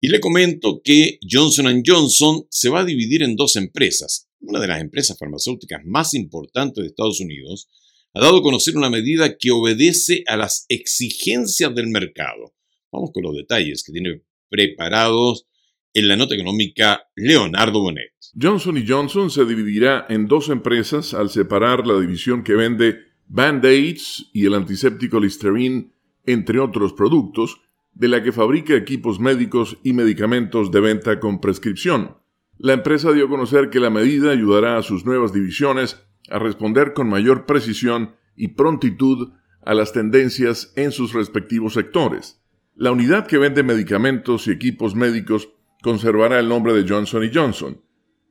Y 0.00 0.08
le 0.08 0.20
comento 0.20 0.82
que 0.84 1.18
Johnson 1.28 1.82
Johnson 1.84 2.46
se 2.50 2.68
va 2.68 2.80
a 2.80 2.84
dividir 2.84 3.22
en 3.22 3.36
dos 3.36 3.56
empresas. 3.56 4.28
Una 4.40 4.60
de 4.60 4.68
las 4.68 4.80
empresas 4.80 5.16
farmacéuticas 5.18 5.80
más 5.86 6.12
importantes 6.12 6.82
de 6.82 6.88
Estados 6.88 7.20
Unidos 7.20 7.68
ha 8.12 8.20
dado 8.20 8.38
a 8.38 8.42
conocer 8.42 8.76
una 8.76 8.90
medida 8.90 9.38
que 9.38 9.50
obedece 9.50 10.22
a 10.26 10.36
las 10.36 10.66
exigencias 10.68 11.74
del 11.74 11.88
mercado. 11.88 12.54
Vamos 12.92 13.10
con 13.12 13.22
los 13.22 13.34
detalles 13.34 13.82
que 13.82 13.92
tiene 13.92 14.20
preparados 14.50 15.46
en 15.94 16.08
la 16.08 16.16
nota 16.16 16.34
económica 16.34 17.08
Leonardo 17.14 17.80
Bonet. 17.80 18.12
Johnson 18.40 18.84
Johnson 18.86 19.30
se 19.30 19.44
dividirá 19.44 20.06
en 20.08 20.26
dos 20.26 20.48
empresas 20.48 21.14
al 21.14 21.30
separar 21.30 21.86
la 21.86 21.98
división 22.00 22.42
que 22.42 22.54
vende 22.54 22.98
Band-Aids 23.28 24.30
y 24.32 24.44
el 24.44 24.54
antiséptico 24.54 25.20
Listerine, 25.20 25.92
entre 26.26 26.58
otros 26.58 26.92
productos, 26.92 27.60
de 27.94 28.08
la 28.08 28.24
que 28.24 28.32
fabrica 28.32 28.74
equipos 28.74 29.20
médicos 29.20 29.78
y 29.84 29.92
medicamentos 29.92 30.72
de 30.72 30.80
venta 30.80 31.20
con 31.20 31.40
prescripción. 31.40 32.16
La 32.58 32.72
empresa 32.72 33.12
dio 33.12 33.26
a 33.26 33.28
conocer 33.28 33.70
que 33.70 33.78
la 33.78 33.90
medida 33.90 34.32
ayudará 34.32 34.76
a 34.76 34.82
sus 34.82 35.04
nuevas 35.04 35.32
divisiones 35.32 36.04
a 36.28 36.40
responder 36.40 36.92
con 36.92 37.08
mayor 37.08 37.46
precisión 37.46 38.16
y 38.36 38.48
prontitud 38.48 39.32
a 39.64 39.74
las 39.74 39.92
tendencias 39.92 40.72
en 40.74 40.90
sus 40.90 41.12
respectivos 41.12 41.74
sectores. 41.74 42.40
La 42.74 42.90
unidad 42.90 43.26
que 43.26 43.38
vende 43.38 43.62
medicamentos 43.62 44.48
y 44.48 44.50
equipos 44.50 44.96
médicos 44.96 45.50
conservará 45.84 46.40
el 46.40 46.48
nombre 46.48 46.72
de 46.72 46.88
Johnson 46.88 47.30
Johnson. 47.32 47.82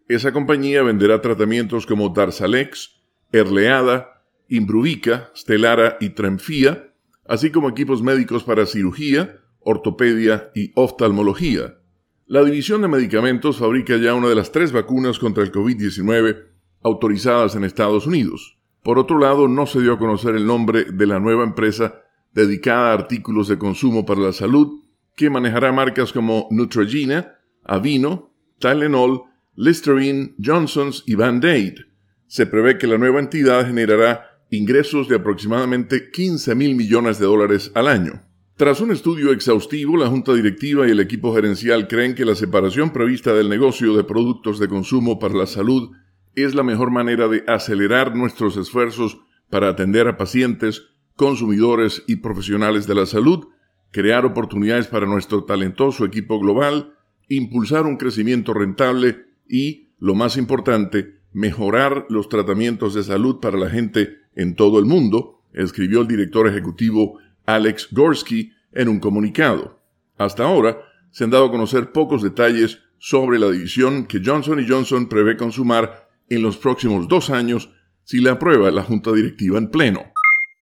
Esa 0.07 0.33
compañía 0.33 0.81
venderá 0.81 1.21
tratamientos 1.21 1.85
como 1.85 2.09
Darzalex, 2.09 2.99
Erleada, 3.31 4.25
Imbruvica, 4.49 5.29
Stelara 5.35 5.97
y 6.01 6.09
Tremfia, 6.09 6.91
así 7.27 7.51
como 7.51 7.69
equipos 7.69 8.01
médicos 8.01 8.43
para 8.43 8.65
cirugía, 8.65 9.39
ortopedia 9.59 10.49
y 10.55 10.71
oftalmología. 10.73 11.77
La 12.25 12.43
división 12.43 12.81
de 12.81 12.87
medicamentos 12.87 13.59
fabrica 13.59 13.97
ya 13.97 14.15
una 14.15 14.29
de 14.29 14.35
las 14.35 14.51
tres 14.51 14.71
vacunas 14.71 15.19
contra 15.19 15.43
el 15.43 15.51
COVID-19 15.51 16.47
autorizadas 16.81 17.55
en 17.55 17.65
Estados 17.65 18.07
Unidos. 18.07 18.57
Por 18.81 18.97
otro 18.97 19.19
lado, 19.19 19.47
no 19.47 19.67
se 19.67 19.79
dio 19.79 19.93
a 19.93 19.99
conocer 19.99 20.35
el 20.35 20.47
nombre 20.47 20.85
de 20.85 21.05
la 21.05 21.19
nueva 21.19 21.43
empresa 21.43 22.01
dedicada 22.33 22.89
a 22.89 22.93
artículos 22.93 23.47
de 23.47 23.59
consumo 23.59 24.07
para 24.07 24.21
la 24.21 24.33
salud, 24.33 24.81
que 25.15 25.29
manejará 25.29 25.71
marcas 25.71 26.11
como 26.11 26.47
Neutrogena, 26.49 27.35
Avino, 27.65 28.33
Tylenol, 28.59 29.23
Listerine, 29.55 30.35
Johnson's 30.43 31.03
y 31.05 31.15
Band-Aid. 31.15 31.79
Se 32.27 32.45
prevé 32.45 32.77
que 32.77 32.87
la 32.87 32.97
nueva 32.97 33.19
entidad 33.19 33.65
generará 33.65 34.41
ingresos 34.49 35.07
de 35.07 35.15
aproximadamente 35.15 36.11
15 36.11 36.55
mil 36.55 36.75
millones 36.75 37.19
de 37.19 37.25
dólares 37.25 37.71
al 37.75 37.87
año. 37.87 38.23
Tras 38.55 38.81
un 38.81 38.91
estudio 38.91 39.31
exhaustivo, 39.31 39.97
la 39.97 40.07
Junta 40.07 40.33
Directiva 40.33 40.87
y 40.87 40.91
el 40.91 40.99
equipo 40.99 41.33
gerencial 41.33 41.87
creen 41.87 42.13
que 42.13 42.23
la 42.23 42.35
separación 42.35 42.91
prevista 42.93 43.33
del 43.33 43.49
negocio 43.49 43.95
de 43.95 44.03
productos 44.03 44.59
de 44.59 44.67
consumo 44.67 45.17
para 45.17 45.33
la 45.33 45.47
salud 45.47 45.91
es 46.35 46.53
la 46.53 46.63
mejor 46.63 46.91
manera 46.91 47.27
de 47.27 47.43
acelerar 47.47 48.15
nuestros 48.15 48.55
esfuerzos 48.57 49.19
para 49.49 49.69
atender 49.69 50.07
a 50.07 50.17
pacientes, 50.17 50.83
consumidores 51.15 52.03
y 52.07 52.17
profesionales 52.17 52.87
de 52.87 52.95
la 52.95 53.05
salud, 53.05 53.47
crear 53.91 54.25
oportunidades 54.25 54.87
para 54.87 55.05
nuestro 55.05 55.45
talentoso 55.45 56.05
equipo 56.05 56.39
global, 56.39 56.93
impulsar 57.29 57.85
un 57.85 57.97
crecimiento 57.97 58.53
rentable 58.53 59.25
y, 59.47 59.89
lo 59.99 60.15
más 60.15 60.37
importante, 60.37 61.19
mejorar 61.31 62.05
los 62.09 62.29
tratamientos 62.29 62.93
de 62.93 63.03
salud 63.03 63.39
para 63.39 63.57
la 63.57 63.69
gente 63.69 64.17
en 64.35 64.55
todo 64.55 64.79
el 64.79 64.85
mundo, 64.85 65.41
escribió 65.53 66.01
el 66.01 66.07
director 66.07 66.47
ejecutivo 66.47 67.19
Alex 67.45 67.89
Gorsky 67.91 68.51
en 68.71 68.89
un 68.89 68.99
comunicado. 68.99 69.79
Hasta 70.17 70.43
ahora 70.43 70.77
se 71.11 71.23
han 71.23 71.29
dado 71.29 71.45
a 71.45 71.51
conocer 71.51 71.91
pocos 71.91 72.21
detalles 72.21 72.79
sobre 72.99 73.37
la 73.37 73.51
división 73.51 74.05
que 74.05 74.21
Johnson 74.23 74.65
Johnson 74.67 75.09
prevé 75.09 75.37
consumar 75.37 76.09
en 76.29 76.41
los 76.41 76.57
próximos 76.57 77.07
dos 77.07 77.29
años 77.29 77.69
si 78.03 78.19
la 78.19 78.31
aprueba 78.31 78.71
la 78.71 78.83
Junta 78.83 79.11
Directiva 79.11 79.57
en 79.57 79.69
pleno. 79.69 80.03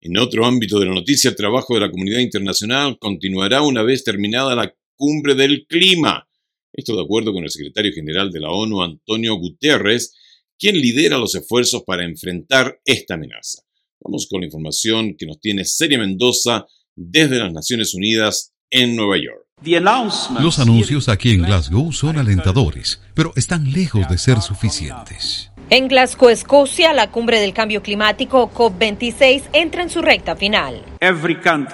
En 0.01 0.17
otro 0.17 0.45
ámbito 0.45 0.79
de 0.79 0.87
la 0.87 0.95
noticia, 0.95 1.29
el 1.29 1.35
trabajo 1.35 1.75
de 1.75 1.81
la 1.81 1.91
comunidad 1.91 2.19
internacional 2.19 2.97
continuará 2.99 3.61
una 3.61 3.83
vez 3.83 4.03
terminada 4.03 4.55
la 4.55 4.73
cumbre 4.95 5.35
del 5.35 5.65
clima. 5.67 6.27
Esto 6.73 6.95
de 6.95 7.03
acuerdo 7.03 7.33
con 7.33 7.43
el 7.43 7.51
secretario 7.51 7.91
general 7.93 8.31
de 8.31 8.39
la 8.39 8.49
ONU, 8.49 8.81
Antonio 8.81 9.35
Guterres, 9.35 10.13
quien 10.57 10.79
lidera 10.79 11.17
los 11.17 11.35
esfuerzos 11.35 11.83
para 11.85 12.05
enfrentar 12.05 12.79
esta 12.85 13.15
amenaza. 13.15 13.63
Vamos 13.99 14.27
con 14.29 14.41
la 14.41 14.47
información 14.47 15.15
que 15.17 15.25
nos 15.25 15.39
tiene 15.39 15.65
Seria 15.65 15.99
Mendoza 15.99 16.65
desde 16.95 17.39
las 17.39 17.51
Naciones 17.51 17.93
Unidas 17.93 18.53
en 18.69 18.95
Nueva 18.95 19.17
York. 19.17 19.47
Los 20.41 20.57
anuncios 20.57 21.07
aquí 21.07 21.31
en 21.31 21.43
Glasgow 21.43 21.91
son 21.91 22.17
alentadores, 22.17 22.99
pero 23.13 23.31
están 23.35 23.71
lejos 23.71 24.09
de 24.09 24.17
ser 24.17 24.41
suficientes. 24.41 25.50
En 25.73 25.87
Glasgow, 25.87 26.27
Escocia, 26.27 26.91
la 26.91 27.11
cumbre 27.11 27.39
del 27.39 27.53
cambio 27.53 27.81
climático 27.81 28.51
COP26 28.53 29.43
entra 29.53 29.81
en 29.83 29.89
su 29.89 30.01
recta 30.01 30.35
final. 30.35 30.83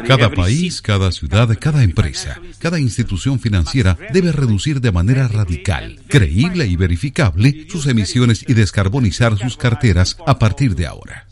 Cada 0.06 0.30
país, 0.30 0.84
cada 0.84 1.12
ciudad, 1.12 1.50
cada 1.60 1.82
empresa, 1.82 2.40
cada 2.60 2.80
institución 2.80 3.40
financiera 3.40 3.98
debe 4.14 4.32
reducir 4.32 4.82
de 4.82 4.92
manera 4.92 5.28
radical, 5.28 6.00
creíble 6.10 6.68
y 6.68 6.76
verificable 6.76 7.66
sus 7.72 7.88
emisiones 7.88 8.48
y 8.48 8.54
descarbonizar 8.54 9.36
sus 9.36 9.58
carteras 9.58 10.16
a 10.28 10.38
partir 10.38 10.76
de 10.76 10.86
ahora. 10.86 11.26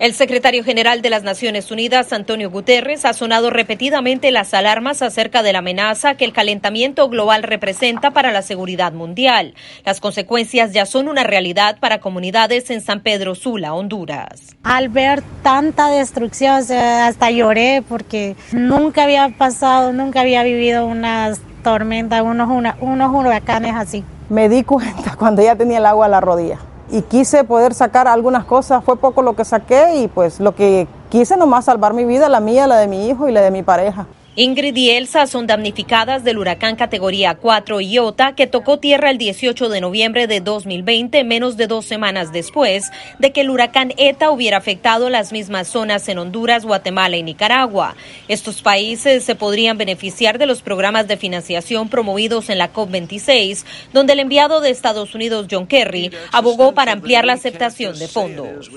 El 0.00 0.14
secretario 0.14 0.64
general 0.64 1.02
de 1.02 1.10
las 1.10 1.24
Naciones 1.24 1.70
Unidas, 1.70 2.14
Antonio 2.14 2.50
Guterres, 2.50 3.04
ha 3.04 3.12
sonado 3.12 3.50
repetidamente 3.50 4.30
las 4.30 4.54
alarmas 4.54 5.02
acerca 5.02 5.42
de 5.42 5.52
la 5.52 5.58
amenaza 5.58 6.14
que 6.14 6.24
el 6.24 6.32
calentamiento 6.32 7.06
global 7.10 7.42
representa 7.42 8.10
para 8.10 8.32
la 8.32 8.40
seguridad 8.40 8.94
mundial. 8.94 9.52
Las 9.84 10.00
consecuencias 10.00 10.72
ya 10.72 10.86
son 10.86 11.06
una 11.06 11.22
realidad 11.22 11.76
para 11.80 12.00
comunidades 12.00 12.70
en 12.70 12.80
San 12.80 13.00
Pedro 13.00 13.34
Sula, 13.34 13.74
Honduras. 13.74 14.56
Al 14.62 14.88
ver 14.88 15.22
tanta 15.42 15.90
destrucción, 15.90 16.62
hasta 16.72 17.30
lloré 17.30 17.84
porque 17.86 18.36
nunca 18.52 19.04
había 19.04 19.28
pasado, 19.36 19.92
nunca 19.92 20.22
había 20.22 20.42
vivido 20.44 20.86
una 20.86 21.34
tormenta, 21.62 22.22
unos, 22.22 22.48
unos 22.80 23.14
huracanes 23.14 23.74
así. 23.76 24.02
Me 24.30 24.48
di 24.48 24.64
cuenta 24.64 25.14
cuando 25.18 25.42
ya 25.42 25.56
tenía 25.56 25.76
el 25.76 25.84
agua 25.84 26.06
a 26.06 26.08
la 26.08 26.22
rodilla 26.22 26.69
y 26.90 27.02
quise 27.02 27.44
poder 27.44 27.74
sacar 27.74 28.08
algunas 28.08 28.44
cosas, 28.44 28.82
fue 28.84 28.96
poco 28.96 29.22
lo 29.22 29.34
que 29.34 29.44
saqué 29.44 29.96
y 29.96 30.08
pues 30.08 30.40
lo 30.40 30.54
que 30.54 30.88
quise 31.08 31.36
nomás 31.36 31.66
salvar 31.66 31.94
mi 31.94 32.04
vida, 32.04 32.28
la 32.28 32.40
mía, 32.40 32.66
la 32.66 32.78
de 32.78 32.88
mi 32.88 33.08
hijo 33.08 33.28
y 33.28 33.32
la 33.32 33.40
de 33.40 33.50
mi 33.50 33.62
pareja. 33.62 34.06
Ingrid 34.36 34.76
y 34.76 34.90
Elsa 34.90 35.26
son 35.26 35.48
damnificadas 35.48 36.22
del 36.22 36.38
huracán 36.38 36.76
categoría 36.76 37.34
4 37.34 37.80
Iota 37.80 38.36
que 38.36 38.46
tocó 38.46 38.78
tierra 38.78 39.10
el 39.10 39.18
18 39.18 39.68
de 39.68 39.80
noviembre 39.80 40.28
de 40.28 40.40
2020, 40.40 41.24
menos 41.24 41.56
de 41.56 41.66
dos 41.66 41.84
semanas 41.84 42.32
después 42.32 42.92
de 43.18 43.32
que 43.32 43.40
el 43.40 43.50
huracán 43.50 43.92
ETA 43.96 44.30
hubiera 44.30 44.56
afectado 44.56 45.10
las 45.10 45.32
mismas 45.32 45.66
zonas 45.66 46.08
en 46.08 46.18
Honduras, 46.18 46.64
Guatemala 46.64 47.16
y 47.16 47.24
Nicaragua. 47.24 47.96
Estos 48.28 48.62
países 48.62 49.24
se 49.24 49.34
podrían 49.34 49.78
beneficiar 49.78 50.38
de 50.38 50.46
los 50.46 50.62
programas 50.62 51.08
de 51.08 51.16
financiación 51.16 51.88
promovidos 51.88 52.50
en 52.50 52.58
la 52.58 52.72
COP26, 52.72 53.64
donde 53.92 54.12
el 54.12 54.20
enviado 54.20 54.60
de 54.60 54.70
Estados 54.70 55.12
Unidos, 55.16 55.48
John 55.50 55.66
Kerry, 55.66 56.12
abogó 56.30 56.72
para 56.72 56.92
ampliar 56.92 57.24
la 57.24 57.32
aceptación 57.32 57.98
de 57.98 58.06
fondos. 58.06 58.70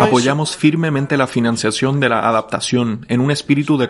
Apoyamos 0.00 0.56
firmemente 0.56 1.16
la 1.16 1.26
financiación 1.26 2.00
de 2.00 2.08
la 2.08 2.28
adaptación 2.28 3.04
en 3.08 3.20
un 3.20 3.30
espíritu 3.30 3.76
de 3.78 3.88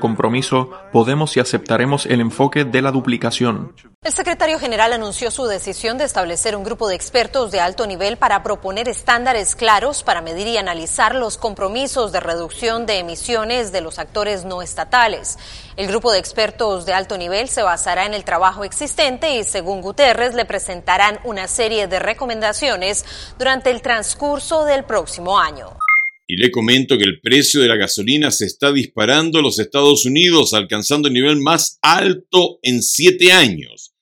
Podemos 0.93 1.37
y 1.37 1.41
aceptaremos 1.41 2.07
el 2.07 2.21
enfoque 2.21 2.65
de 2.65 2.83
la 2.83 2.91
duplicación. 2.91 3.73
El 4.03 4.13
secretario 4.13 4.59
general 4.59 4.93
anunció 4.93 5.31
su 5.31 5.47
decisión 5.47 5.97
de 5.97 6.05
establecer 6.05 6.57
un 6.57 6.65
grupo 6.65 6.89
de 6.89 6.95
expertos 6.95 7.51
de 7.51 7.61
alto 7.61 7.87
nivel 7.87 8.17
para 8.17 8.43
proponer 8.43 8.89
estándares 8.89 9.55
claros 9.55 10.03
para 10.03 10.21
medir 10.21 10.47
y 10.47 10.59
analizar 10.59 11.15
los 11.15 11.39
compromisos 11.39 12.13
de 12.13 12.21
reducción 12.21 12.85
de 12.85 12.99
emisiones 12.99 13.73
de 13.73 13.81
los 13.81 13.99
actores 13.99 14.45
no 14.45 14.61
estatales. 14.61 15.39
El 15.77 15.87
grupo 15.87 16.13
de 16.13 16.19
expertos 16.19 16.85
de 16.85 16.93
alto 16.93 17.17
nivel 17.17 17.49
se 17.49 17.63
basará 17.63 18.05
en 18.05 18.15
el 18.15 18.25
trabajo 18.25 18.65
existente 18.65 19.37
y, 19.37 19.45
según 19.45 19.81
Guterres, 19.81 20.35
le 20.35 20.45
presentarán 20.45 21.21
una 21.25 21.49
serie 21.49 21.87
de 21.87 21.99
recomendaciones 21.99 23.05
durante 23.39 23.71
el 23.71 23.83
transcurso 23.83 24.65
del 24.65 24.85
próximo 24.85 25.39
año. 25.39 25.79
Y 26.27 26.37
le 26.37 26.51
comento 26.51 26.97
que 26.97 27.05
el 27.05 27.21
precio 27.21 27.61
de 27.61 27.69
la 27.69 27.77
gasolina 27.77 28.31
se 28.31 28.47
está 28.47 28.73
disparando 28.73 29.39
en 29.39 29.45
los 29.45 29.59
Estados 29.59 30.07
Unidos, 30.07 30.55
alcanzando 30.55 31.09
el 31.09 31.15
nivel 31.15 31.37
más 31.37 31.79
alto 31.83 32.59
en 32.63 32.83
siete 32.83 33.31
años. 33.31 33.95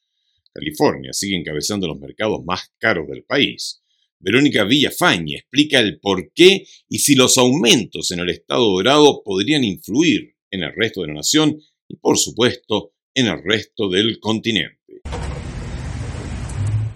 California 0.53 1.13
sigue 1.13 1.37
encabezando 1.37 1.89
los 1.89 1.99
mercados 1.99 2.45
más 2.45 2.71
caros 2.79 3.09
del 3.09 3.25
país. 3.25 3.83
Verónica 4.21 4.63
Villafañe 4.63 5.35
explica 5.37 5.81
el 5.81 5.99
por 5.99 6.33
qué 6.33 6.65
y 6.89 7.01
si 7.01 7.17
los 7.17 7.39
aumentos 7.39 8.13
en 8.13 8.21
el 8.21 8.31
estado 8.31 8.71
dorado 8.71 9.23
podrían 9.25 9.65
influir 9.65 10.37
en 10.51 10.63
el 10.63 10.73
resto 10.77 11.01
de 11.01 11.09
la 11.09 11.15
nación 11.15 11.61
y, 11.89 11.97
por 11.97 12.19
supuesto, 12.19 12.93
en 13.15 13.27
el 13.27 13.43
resto 13.43 13.89
del 13.89 14.21
continente. 14.21 14.79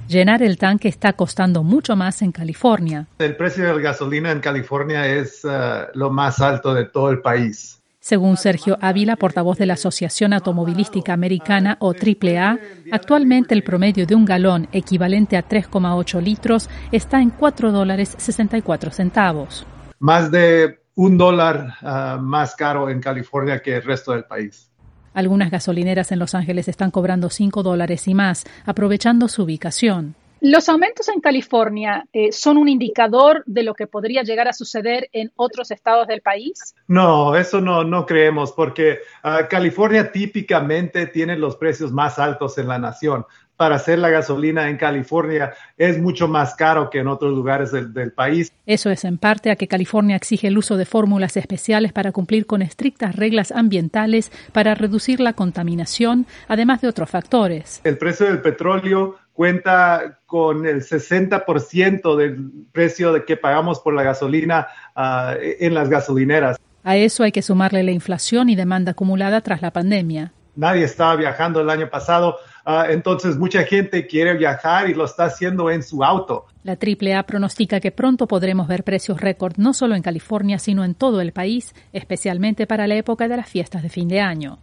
Llenar 0.08 0.42
el 0.42 0.56
tanque 0.56 0.88
está 0.88 1.14
costando 1.14 1.64
mucho 1.64 1.96
más 1.96 2.22
en 2.22 2.30
California. 2.30 3.06
El 3.18 3.36
precio 3.36 3.64
de 3.66 3.75
la 3.75 3.80
gasolina 3.80 4.30
en 4.30 4.40
California 4.40 5.06
es 5.06 5.44
uh, 5.44 5.88
lo 5.94 6.10
más 6.10 6.40
alto 6.40 6.75
de 6.75 6.84
todo 6.84 7.10
el 7.10 7.20
país. 7.20 7.82
Según 7.98 8.36
Sergio 8.36 8.78
Ávila, 8.80 9.16
portavoz 9.16 9.58
de 9.58 9.66
la 9.66 9.75
Asociación 9.75 10.32
Automovilística 10.32 11.12
Americana 11.12 11.76
o 11.80 11.92
AAA, 11.92 12.56
actualmente 12.92 13.52
el 13.52 13.64
promedio 13.64 14.06
de 14.06 14.14
un 14.14 14.25
galón 14.25 14.68
equivalente 14.70 15.36
a 15.36 15.44
3,8 15.44 16.22
litros 16.22 16.70
está 16.92 17.20
en 17.20 17.30
4 17.30 17.72
dólares 17.72 18.14
64 18.16 18.92
centavos. 18.92 19.66
Más 19.98 20.30
de 20.30 20.78
un 20.94 21.18
dólar 21.18 21.75
uh, 21.82 22.20
más 22.22 22.54
caro 22.54 22.88
en 22.90 23.00
California 23.00 23.60
que 23.60 23.75
el 23.75 23.82
resto 23.82 24.12
del 24.12 24.25
país. 24.25 24.70
Algunas 25.16 25.50
gasolineras 25.50 26.12
en 26.12 26.18
Los 26.18 26.35
Ángeles 26.35 26.68
están 26.68 26.90
cobrando 26.90 27.30
5 27.30 27.62
dólares 27.62 28.06
y 28.06 28.12
más, 28.12 28.44
aprovechando 28.66 29.28
su 29.28 29.44
ubicación. 29.44 30.14
Los 30.42 30.68
aumentos 30.68 31.08
en 31.08 31.23
California 31.23 32.06
eh, 32.12 32.32
son 32.32 32.58
un 32.58 32.68
indicador 32.68 33.42
de 33.46 33.62
lo 33.62 33.73
que 33.73 33.87
podría 33.87 34.23
llegar 34.25 34.46
a 34.46 34.52
suceder 34.52 35.08
en 35.14 35.32
otros 35.37 35.70
estados 35.70 36.06
del 36.06 36.20
país. 36.20 36.75
No, 36.87 37.35
eso 37.35 37.62
no, 37.62 37.82
no 37.82 38.04
creemos, 38.04 38.52
porque 38.52 38.99
uh, 39.25 39.49
California 39.49 40.12
típicamente 40.12 41.06
tiene 41.06 41.38
los 41.38 41.56
precios 41.56 41.92
más 41.92 42.18
altos 42.18 42.58
en 42.58 42.68
la 42.68 42.78
nación. 42.78 43.25
Para 43.56 43.76
hacer 43.76 43.98
la 43.98 44.10
gasolina 44.10 44.68
en 44.68 44.76
California 44.76 45.52
es 45.76 45.98
mucho 45.98 46.28
más 46.28 46.54
caro 46.54 46.90
que 46.90 46.98
en 46.98 47.08
otros 47.08 47.34
lugares 47.34 47.72
del, 47.72 47.92
del 47.92 48.12
país. 48.12 48.52
Eso 48.66 48.90
es 48.90 49.04
en 49.04 49.18
parte 49.18 49.50
a 49.50 49.56
que 49.56 49.68
California 49.68 50.16
exige 50.16 50.48
el 50.48 50.58
uso 50.58 50.76
de 50.76 50.84
fórmulas 50.84 51.36
especiales 51.36 51.92
para 51.92 52.12
cumplir 52.12 52.46
con 52.46 52.62
estrictas 52.62 53.16
reglas 53.16 53.52
ambientales 53.52 54.30
para 54.52 54.75
reducir 54.75 55.20
la 55.20 55.32
contaminación, 55.32 56.26
además 56.48 56.80
de 56.80 56.88
otros 56.88 57.08
factores. 57.08 57.80
El 57.84 57.98
precio 57.98 58.26
del 58.26 58.42
petróleo 58.42 59.16
cuenta 59.36 60.18
con 60.26 60.66
el 60.66 60.82
60% 60.82 62.16
del 62.16 62.50
precio 62.72 63.12
de 63.12 63.25
que 63.25 63.36
pagamos 63.36 63.80
por 63.80 63.94
la 63.94 64.02
gasolina 64.02 64.66
uh, 64.96 65.36
en 65.38 65.75
las 65.75 65.88
gasolineras. 65.88 66.56
A 66.82 66.96
eso 66.96 67.22
hay 67.22 67.32
que 67.32 67.42
sumarle 67.42 67.82
la 67.82 67.90
inflación 67.90 68.48
y 68.48 68.56
demanda 68.56 68.92
acumulada 68.92 69.42
tras 69.42 69.60
la 69.60 69.72
pandemia. 69.72 70.32
Nadie 70.56 70.84
estaba 70.84 71.16
viajando 71.16 71.60
el 71.60 71.68
año 71.68 71.90
pasado, 71.90 72.38
uh, 72.66 72.90
entonces 72.90 73.37
mucha 73.37 73.64
gente 73.64 74.06
quiere 74.06 74.37
viajar 74.37 74.90
y 74.90 74.94
lo 74.94 75.04
está 75.04 75.25
haciendo 75.25 75.70
en 75.70 75.82
su 75.82 76.04
auto. 76.04 76.46
La 76.64 76.76
AAA 76.76 77.25
pronostica 77.26 77.80
que 77.80 77.92
pronto 77.92 78.26
podremos 78.26 78.68
ver 78.68 78.85
precios 78.85 79.20
récord 79.20 79.54
no 79.56 79.73
solo 79.73 79.94
en 79.94 80.02
California, 80.02 80.58
sino 80.58 80.85
en 80.85 80.94
todo 80.94 81.20
el 81.20 81.32
país, 81.32 81.75
especialmente 81.92 82.66
para 82.66 82.87
la 82.87 82.96
época 82.96 83.28
de 83.28 83.37
las 83.37 83.49
fiestas 83.49 83.82
de 83.82 83.88
fin 83.88 84.08
de 84.08 84.20
año. 84.20 84.58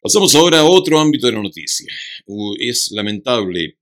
Pasamos 0.00 0.34
ahora 0.34 0.60
a 0.60 0.64
otro 0.64 0.98
ámbito 0.98 1.26
de 1.26 1.34
la 1.34 1.42
noticia. 1.42 1.92
Es 2.58 2.90
lamentable 2.92 3.78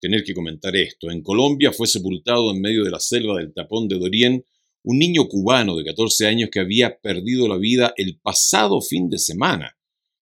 tener 0.00 0.24
que 0.24 0.32
comentar 0.32 0.74
esto. 0.74 1.10
En 1.10 1.22
Colombia 1.22 1.72
fue 1.72 1.86
sepultado 1.86 2.50
en 2.50 2.60
medio 2.60 2.82
de 2.84 2.90
la 2.90 3.00
selva 3.00 3.38
del 3.38 3.52
tapón 3.52 3.86
de 3.86 3.98
Dorién 3.98 4.44
un 4.82 4.98
niño 4.98 5.28
cubano 5.28 5.76
de 5.76 5.84
14 5.84 6.26
años 6.26 6.48
que 6.50 6.60
había 6.60 6.98
perdido 6.98 7.46
la 7.46 7.56
vida 7.56 7.92
el 7.96 8.18
pasado 8.18 8.80
fin 8.80 9.10
de 9.10 9.18
semana 9.18 9.76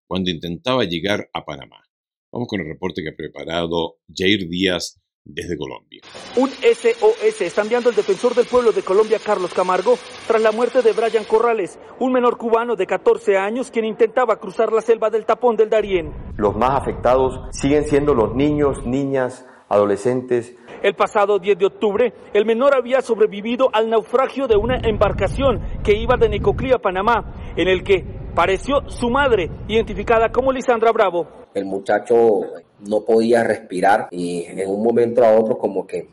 cuando 0.07 0.31
intentaba 0.31 0.85
llegar 0.85 1.31
a 1.33 1.45
Panamá. 1.45 1.88
Vamos 2.31 2.49
con 2.49 2.61
el 2.61 2.67
reporte 2.67 3.03
que 3.03 3.11
ha 3.11 3.17
preparado 3.17 3.97
Jair 4.15 4.49
Díaz 4.49 5.01
desde 5.25 5.57
Colombia. 5.57 6.03
Un 6.37 6.51
SOS 6.51 7.41
está 7.41 7.63
enviando 7.63 7.89
el 7.89 7.97
defensor 7.97 8.35
del 8.35 8.47
pueblo 8.47 8.73
de 8.73 8.83
Colombia, 8.83 9.19
Carlos 9.25 9.53
Camargo, 9.55 9.99
tras 10.27 10.41
la 10.43 10.53
muerte 10.53 10.83
de 10.83 10.93
Brian 10.93 11.25
Corrales, 11.25 11.79
un 12.01 12.13
menor 12.13 12.37
cubano 12.37 12.77
de 12.77 12.87
14 12.87 13.37
años 13.37 13.71
quien 13.71 13.87
intentaba 13.87 14.39
cruzar 14.39 14.73
la 14.73 14.83
selva 14.83 15.09
del 15.11 15.25
tapón 15.25 15.57
del 15.57 15.71
Darién. 15.71 16.13
Los 16.37 16.55
más 16.55 16.81
afectados 16.81 17.41
siguen 17.51 17.85
siendo 17.85 18.15
los 18.15 18.35
niños, 18.35 18.85
niñas, 18.85 19.47
adolescentes. 19.69 20.55
El 20.83 20.95
pasado 20.95 21.39
10 21.39 21.59
de 21.59 21.67
octubre, 21.67 22.13
el 22.33 22.47
menor 22.47 22.75
había 22.75 23.01
sobrevivido 23.01 23.69
al 23.73 23.91
naufragio 23.91 24.47
de 24.47 24.57
una 24.57 24.77
embarcación 24.77 25.61
que 25.83 25.97
iba 25.97 26.17
de 26.17 26.29
Necoclí 26.29 26.73
a 26.73 26.79
Panamá, 26.79 27.53
en 27.57 27.69
el 27.69 27.83
que 27.83 28.05
pareció 28.39 28.89
su 28.89 29.11
madre, 29.11 29.51
identificada 29.67 30.31
como 30.31 30.53
Lisandra 30.53 30.93
Bravo. 30.93 31.27
El 31.55 31.65
muchacho 31.65 32.43
no 32.89 33.01
podía 33.01 33.43
respirar 33.43 34.07
y 34.13 34.45
en 34.45 34.71
un 34.71 34.81
momento 34.81 35.25
a 35.25 35.37
otro 35.37 35.59
como 35.59 35.85
que 35.85 36.09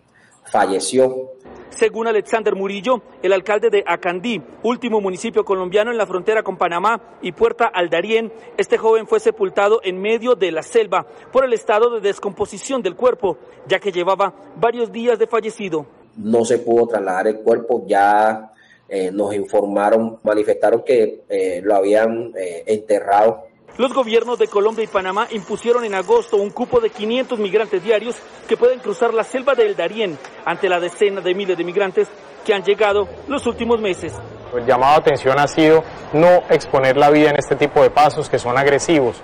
falleció. 0.45 1.33
Según 1.69 2.07
Alexander 2.07 2.55
Murillo, 2.55 3.03
el 3.21 3.31
alcalde 3.31 3.69
de 3.69 3.83
Acandí, 3.85 4.41
último 4.63 5.01
municipio 5.01 5.45
colombiano 5.45 5.91
en 5.91 5.99
la 5.99 6.07
frontera 6.07 6.41
con 6.41 6.57
Panamá 6.57 6.99
y 7.21 7.31
Puerta 7.31 7.65
al 7.65 7.91
Darién, 7.91 8.33
este 8.57 8.79
joven 8.79 9.05
fue 9.05 9.19
sepultado 9.19 9.79
en 9.83 10.01
medio 10.01 10.33
de 10.33 10.51
la 10.51 10.63
selva 10.63 11.05
por 11.31 11.45
el 11.45 11.53
estado 11.53 11.91
de 11.91 12.01
descomposición 12.01 12.81
del 12.81 12.95
cuerpo, 12.95 13.37
ya 13.67 13.77
que 13.77 13.91
llevaba 13.91 14.33
varios 14.55 14.91
días 14.91 15.19
de 15.19 15.27
fallecido. 15.27 15.85
No 16.17 16.43
se 16.43 16.57
pudo 16.57 16.87
trasladar 16.87 17.27
el 17.27 17.41
cuerpo, 17.41 17.83
ya 17.85 18.51
eh, 18.87 19.11
nos 19.11 19.33
informaron, 19.33 20.19
manifestaron 20.23 20.83
que 20.83 21.23
eh, 21.29 21.61
lo 21.63 21.75
habían 21.75 22.33
eh, 22.37 22.63
enterrado 22.67 23.45
los 23.77 23.93
gobiernos 23.93 24.39
de 24.39 24.47
Colombia 24.47 24.85
y 24.85 24.87
Panamá 24.87 25.27
impusieron 25.31 25.83
en 25.83 25.95
agosto 25.95 26.37
un 26.37 26.49
cupo 26.49 26.79
de 26.79 26.89
500 26.89 27.37
migrantes 27.39 27.83
diarios 27.83 28.15
que 28.47 28.55
pueden 28.55 28.79
cruzar 28.79 29.13
la 29.13 29.25
selva 29.25 29.53
del 29.53 29.75
Darién 29.75 30.17
ante 30.45 30.69
la 30.69 30.79
decena 30.79 31.19
de 31.19 31.35
miles 31.35 31.57
de 31.57 31.65
migrantes 31.65 32.07
que 32.45 32.53
han 32.53 32.63
llegado 32.63 33.05
los 33.27 33.45
últimos 33.47 33.81
meses. 33.81 34.13
El 34.55 34.65
llamado 34.65 34.93
a 34.93 34.97
atención 34.99 35.37
ha 35.37 35.47
sido 35.47 35.83
no 36.13 36.43
exponer 36.49 36.95
la 36.95 37.09
vida 37.09 37.31
en 37.31 37.35
este 37.37 37.57
tipo 37.57 37.81
de 37.81 37.89
pasos 37.89 38.29
que 38.29 38.39
son 38.39 38.57
agresivos. 38.57 39.21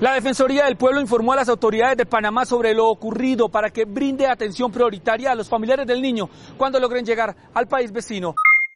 La 0.00 0.14
Defensoría 0.14 0.64
del 0.64 0.76
Pueblo 0.76 1.00
informó 1.00 1.34
a 1.34 1.36
las 1.36 1.48
autoridades 1.48 1.96
de 1.96 2.06
Panamá 2.06 2.46
sobre 2.46 2.74
lo 2.74 2.88
ocurrido 2.88 3.48
para 3.48 3.70
que 3.70 3.84
brinde 3.84 4.26
atención 4.26 4.72
prioritaria 4.72 5.30
a 5.30 5.34
los 5.36 5.48
familiares 5.48 5.86
del 5.86 6.02
niño 6.02 6.28
cuando 6.56 6.80
logren 6.80 7.04
llegar 7.04 7.36
al 7.54 7.68
país 7.68 7.92
vecino. 7.92 8.34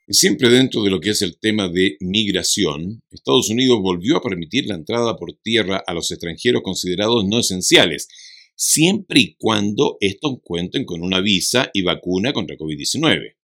Siempre 0.08 0.48
dentro 0.48 0.82
de 0.82 0.90
lo 0.90 1.00
que 1.00 1.10
es 1.10 1.22
el 1.22 1.38
tema 1.38 1.68
de 1.68 1.96
migración, 2.00 3.02
Estados 3.10 3.48
Unidos 3.50 3.78
volvió 3.80 4.16
a 4.16 4.22
permitir 4.22 4.66
la 4.66 4.74
entrada 4.74 5.16
por 5.16 5.32
tierra 5.32 5.82
a 5.86 5.94
los 5.94 6.10
extranjeros 6.10 6.62
considerados 6.62 7.24
no 7.24 7.38
esenciales, 7.38 8.08
siempre 8.56 9.20
y 9.20 9.36
cuando 9.36 9.98
estos 10.00 10.38
cuenten 10.42 10.84
con 10.84 11.02
una 11.02 11.20
visa 11.20 11.70
y 11.72 11.82
vacuna 11.82 12.32
contra 12.32 12.56
COVID-19. 12.56 13.36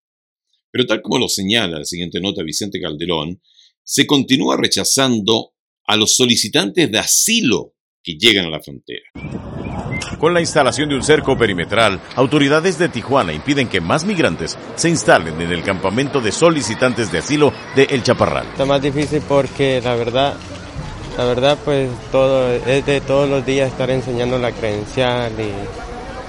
Pero 0.70 0.86
tal 0.86 1.00
como 1.00 1.18
lo 1.18 1.28
señala 1.28 1.78
la 1.78 1.84
siguiente 1.84 2.20
nota 2.20 2.42
Vicente 2.42 2.80
Calderón, 2.80 3.40
se 3.84 4.06
continúa 4.06 4.56
rechazando 4.56 5.54
a 5.86 5.96
los 5.96 6.16
solicitantes 6.16 6.90
de 6.90 6.98
asilo 6.98 7.76
que 8.02 8.16
llegan 8.18 8.46
a 8.46 8.50
la 8.50 8.60
frontera. 8.60 9.57
Con 10.18 10.34
la 10.34 10.40
instalación 10.40 10.88
de 10.88 10.96
un 10.96 11.02
cerco 11.02 11.38
perimetral, 11.38 12.00
autoridades 12.16 12.76
de 12.76 12.88
Tijuana 12.88 13.32
impiden 13.32 13.68
que 13.68 13.80
más 13.80 14.04
migrantes 14.04 14.58
se 14.74 14.88
instalen 14.88 15.40
en 15.40 15.52
el 15.52 15.62
campamento 15.62 16.20
de 16.20 16.32
solicitantes 16.32 17.12
de 17.12 17.18
asilo 17.18 17.52
de 17.76 17.84
El 17.84 18.02
Chaparral. 18.02 18.48
Está 18.48 18.64
más 18.64 18.82
difícil 18.82 19.22
porque 19.28 19.80
la 19.80 19.94
verdad, 19.94 20.34
la 21.16 21.24
verdad 21.24 21.56
pues 21.64 21.88
todo 22.10 22.52
es 22.52 22.84
de 22.84 23.00
todos 23.00 23.28
los 23.28 23.46
días 23.46 23.70
estar 23.70 23.90
enseñando 23.90 24.38
la 24.38 24.50
credencial 24.50 25.32
y 25.38 25.52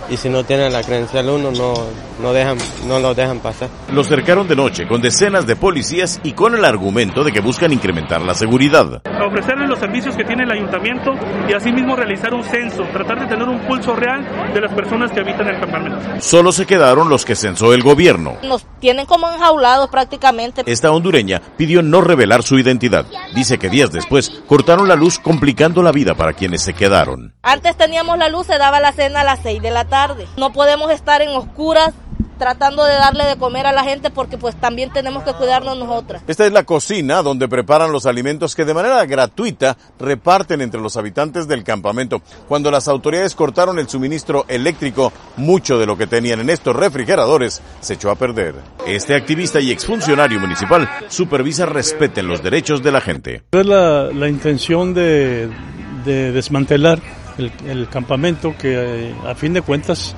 y 0.10 0.18
si 0.18 0.30
no 0.30 0.44
tienen 0.44 0.74
la 0.74 0.82
credencial 0.82 1.30
uno 1.30 1.52
no, 1.52 1.74
no, 2.22 2.34
dejan, 2.34 2.58
no 2.88 3.00
lo 3.00 3.14
dejan 3.14 3.40
pasar. 3.40 3.70
Los 3.92 4.08
cercaron 4.08 4.48
de 4.48 4.56
noche 4.56 4.88
con 4.88 5.02
decenas 5.02 5.46
de 5.46 5.56
policías 5.56 6.20
y 6.24 6.34
con 6.34 6.56
el 6.56 6.66
argumento 6.66 7.24
de 7.24 7.32
que 7.32 7.42
buscan 7.42 7.72
incrementar 7.72 8.22
la 8.22 8.34
seguridad. 8.34 9.02
Ofrecerles 9.06 9.70
los 9.70 9.80
servicios 9.80 10.16
que 10.16 10.24
tiene 10.24 10.44
el 10.44 10.52
ayuntamiento 10.52 11.12
y 11.48 11.54
asimismo 11.54 11.96
realizar 11.96 12.34
un 12.34 12.44
censo, 12.44 12.84
tratar 12.92 13.20
de 13.20 13.28
tener 13.28 13.48
un 13.48 13.60
pulso 13.60 13.96
real 13.96 14.26
de 14.54 14.62
las 14.62 14.74
personas 14.74 15.12
que 15.12 15.20
habitan 15.20 15.48
el 15.48 15.60
campamento. 15.60 16.00
Solo 16.20 16.52
se 16.52 16.66
quedaron 16.66 17.10
los 17.10 17.26
que 17.26 17.36
censó 17.36 17.74
el 17.74 17.84
gobierno. 17.84 18.38
Nos 18.44 18.66
tienen 18.80 19.06
como 19.06 19.30
enjaulados 19.30 19.90
prácticamente. 19.90 20.64
Esta 20.66 20.92
hondureña 20.92 21.42
pidió 21.58 21.82
no 21.82 22.02
revelar 22.02 22.44
su 22.44 22.58
identidad. 22.58 23.06
Dice 23.36 23.60
que 23.60 23.70
días 23.70 23.92
después 23.92 24.42
cortaron 24.48 24.88
la 24.88 24.96
luz 24.96 25.20
complicando 25.20 25.84
la 25.84 25.92
vida 25.92 26.16
para 26.16 26.34
quienes 26.34 26.64
se 26.64 26.74
quedaron. 26.74 27.34
Antes 27.44 27.78
teníamos 27.78 28.18
la 28.18 28.30
luz, 28.30 28.48
se 28.48 28.58
daba 28.58 28.80
la 28.80 28.92
cena 28.92 29.22
a 29.22 29.24
las 29.24 29.40
6 29.44 29.62
de 29.62 29.72
la 29.72 29.86
tarde 29.86 29.99
no 30.38 30.52
podemos 30.52 30.92
estar 30.92 31.22
en 31.22 31.30
oscuras 31.30 31.94
tratando 32.40 32.86
de 32.86 32.94
darle 32.94 33.26
de 33.26 33.36
comer 33.36 33.68
a 33.68 33.74
la 33.74 33.84
gente 33.84 34.10
porque 34.10 34.38
pues 34.38 34.56
también 34.56 34.92
tenemos 34.92 35.24
que 35.24 35.34
cuidarnos 35.34 35.78
nosotras. 35.78 36.24
Esta 36.26 36.46
es 36.46 36.54
la 36.54 36.64
cocina 36.64 37.22
donde 37.22 37.48
preparan 37.48 37.92
los 37.92 38.06
alimentos 38.08 38.56
que 38.56 38.66
de 38.66 38.74
manera 38.74 39.06
gratuita 39.06 39.78
reparten 40.00 40.62
entre 40.62 40.80
los 40.82 40.98
habitantes 40.98 41.48
del 41.48 41.64
campamento. 41.64 42.22
Cuando 42.48 42.72
las 42.72 42.88
autoridades 42.88 43.36
cortaron 43.36 43.78
el 43.78 43.90
suministro 43.90 44.46
eléctrico, 44.48 45.12
mucho 45.36 45.78
de 45.78 45.86
lo 45.86 45.98
que 45.98 46.08
tenían 46.08 46.40
en 46.40 46.50
estos 46.50 46.76
refrigeradores 46.76 47.62
se 47.82 47.96
echó 47.96 48.10
a 48.10 48.16
perder. 48.16 48.56
Este 48.88 49.16
activista 49.16 49.60
y 49.60 49.72
exfuncionario 49.72 50.40
municipal 50.40 50.90
supervisa 51.10 51.66
respeten 51.66 52.28
los 52.28 52.42
derechos 52.42 52.82
de 52.82 52.92
la 52.92 53.02
gente. 53.02 53.44
Es 53.52 53.66
la, 53.66 54.06
la 54.06 54.30
intención 54.30 54.94
de, 54.94 55.50
de 56.06 56.32
desmantelar 56.32 57.00
el, 57.40 57.52
el, 57.68 57.90
campamento 57.90 58.56
que 58.58 59.14
a 59.26 59.36
fin 59.36 59.54
de 59.54 59.62
cuentas 59.62 60.16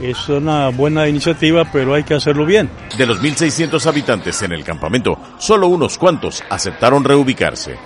es 0.00 0.28
una 0.28 0.68
buena 0.70 1.08
iniciativa, 1.08 1.70
pero 1.70 1.94
hay 1.94 2.02
que 2.02 2.14
hacerlo 2.14 2.46
bien. 2.46 2.68
De 2.96 3.06
los 3.06 3.20
1.600 3.20 3.84
habitantes 3.86 4.42
en 4.42 4.52
el 4.52 4.64
campamento, 4.64 5.18
solo 5.38 5.68
unos 5.68 5.98
cuantos 5.98 6.42
aceptaron 6.50 7.04
reubicarse. 7.04 7.76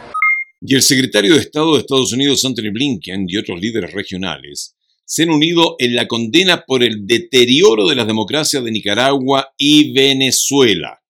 Y 0.61 0.75
el 0.75 0.83
secretario 0.83 1.35
de 1.35 1.41
Estado 1.41 1.75
de 1.75 1.81
Estados 1.81 2.13
Unidos, 2.13 2.45
Anthony 2.45 2.73
Blinken, 2.73 3.27
y 3.29 3.37
otros 3.37 3.61
líderes 3.61 3.93
regionales 3.93 4.77
se 5.07 5.23
han 5.23 5.31
unido 5.31 5.77
en 5.79 5.95
la 5.95 6.09
condena 6.09 6.65
por 6.67 6.83
el 6.83 7.07
deterioro 7.07 7.87
de 7.87 7.95
las 7.95 8.09
democracias 8.09 8.65
de 8.65 8.73
Nicaragua 8.73 9.53
y 9.57 9.93
Venezuela. 9.93 11.01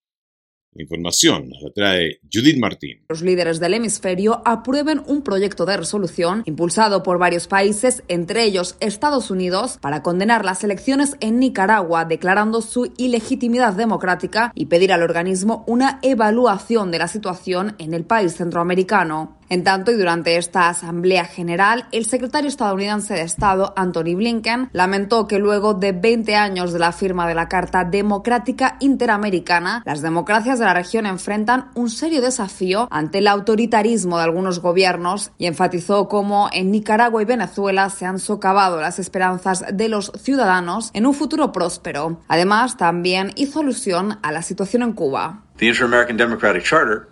La 0.77 0.83
información 0.83 1.49
la 1.59 1.71
trae 1.71 2.19
Judith 2.31 2.59
Martín. 2.59 2.99
Los 3.09 3.23
líderes 3.23 3.59
del 3.59 3.73
hemisferio 3.73 4.43
aprueben 4.45 5.01
un 5.07 5.23
proyecto 5.23 5.65
de 5.65 5.75
resolución 5.75 6.43
impulsado 6.45 7.01
por 7.01 7.17
varios 7.17 7.47
países, 7.47 8.03
entre 8.09 8.43
ellos 8.43 8.77
Estados 8.79 9.31
Unidos, 9.31 9.79
para 9.81 10.03
condenar 10.03 10.45
las 10.45 10.63
elecciones 10.63 11.17
en 11.19 11.39
Nicaragua, 11.39 12.05
declarando 12.05 12.61
su 12.61 12.93
ilegitimidad 12.97 13.73
democrática 13.73 14.51
y 14.53 14.67
pedir 14.67 14.93
al 14.93 15.01
organismo 15.01 15.65
una 15.65 15.97
evaluación 16.03 16.91
de 16.91 16.99
la 16.99 17.07
situación 17.07 17.75
en 17.79 17.95
el 17.95 18.05
país 18.05 18.35
centroamericano. 18.35 19.36
En 19.49 19.63
tanto, 19.63 19.91
y 19.91 19.95
durante 19.95 20.35
esta 20.37 20.67
Asamblea 20.67 21.25
General, 21.25 21.87
el 21.91 22.05
secretario 22.05 22.49
estadounidense 22.49 23.13
de 23.13 23.21
Estado, 23.21 23.73
Anthony 23.77 24.15
Blinken, 24.15 24.69
lamentó 24.73 25.25
que 25.27 25.39
luego 25.39 25.73
de 25.73 25.93
20 25.93 26.35
años 26.35 26.73
de 26.73 26.79
la 26.79 26.91
firma 26.91 27.27
de 27.27 27.35
la 27.35 27.47
Carta 27.47 27.85
Democrática 27.85 28.75
Interamericana, 28.81 29.83
las 29.85 30.01
democracias 30.01 30.59
de 30.59 30.65
la 30.65 30.73
región 30.73 31.05
enfrentan 31.05 31.71
un 31.75 31.89
serio 31.89 32.21
desafío 32.21 32.87
ante 32.91 33.19
el 33.19 33.27
autoritarismo 33.27 34.17
de 34.17 34.23
algunos 34.23 34.59
gobiernos 34.59 35.31
y 35.37 35.45
enfatizó 35.45 36.09
cómo 36.09 36.49
en 36.51 36.71
Nicaragua 36.71 37.21
y 37.21 37.25
Venezuela 37.25 37.89
se 37.89 38.05
han 38.05 38.19
socavado 38.19 38.81
las 38.81 38.99
esperanzas 38.99 39.63
de 39.71 39.87
los 39.87 40.11
ciudadanos 40.17 40.91
en 40.93 41.05
un 41.05 41.13
futuro 41.13 41.53
próspero. 41.53 42.19
Además, 42.27 42.75
también 42.75 43.31
hizo 43.35 43.61
alusión 43.61 44.19
a 44.21 44.31
la 44.31 44.41
situación 44.41 44.83
en 44.83 44.93
Cuba. 44.93 45.46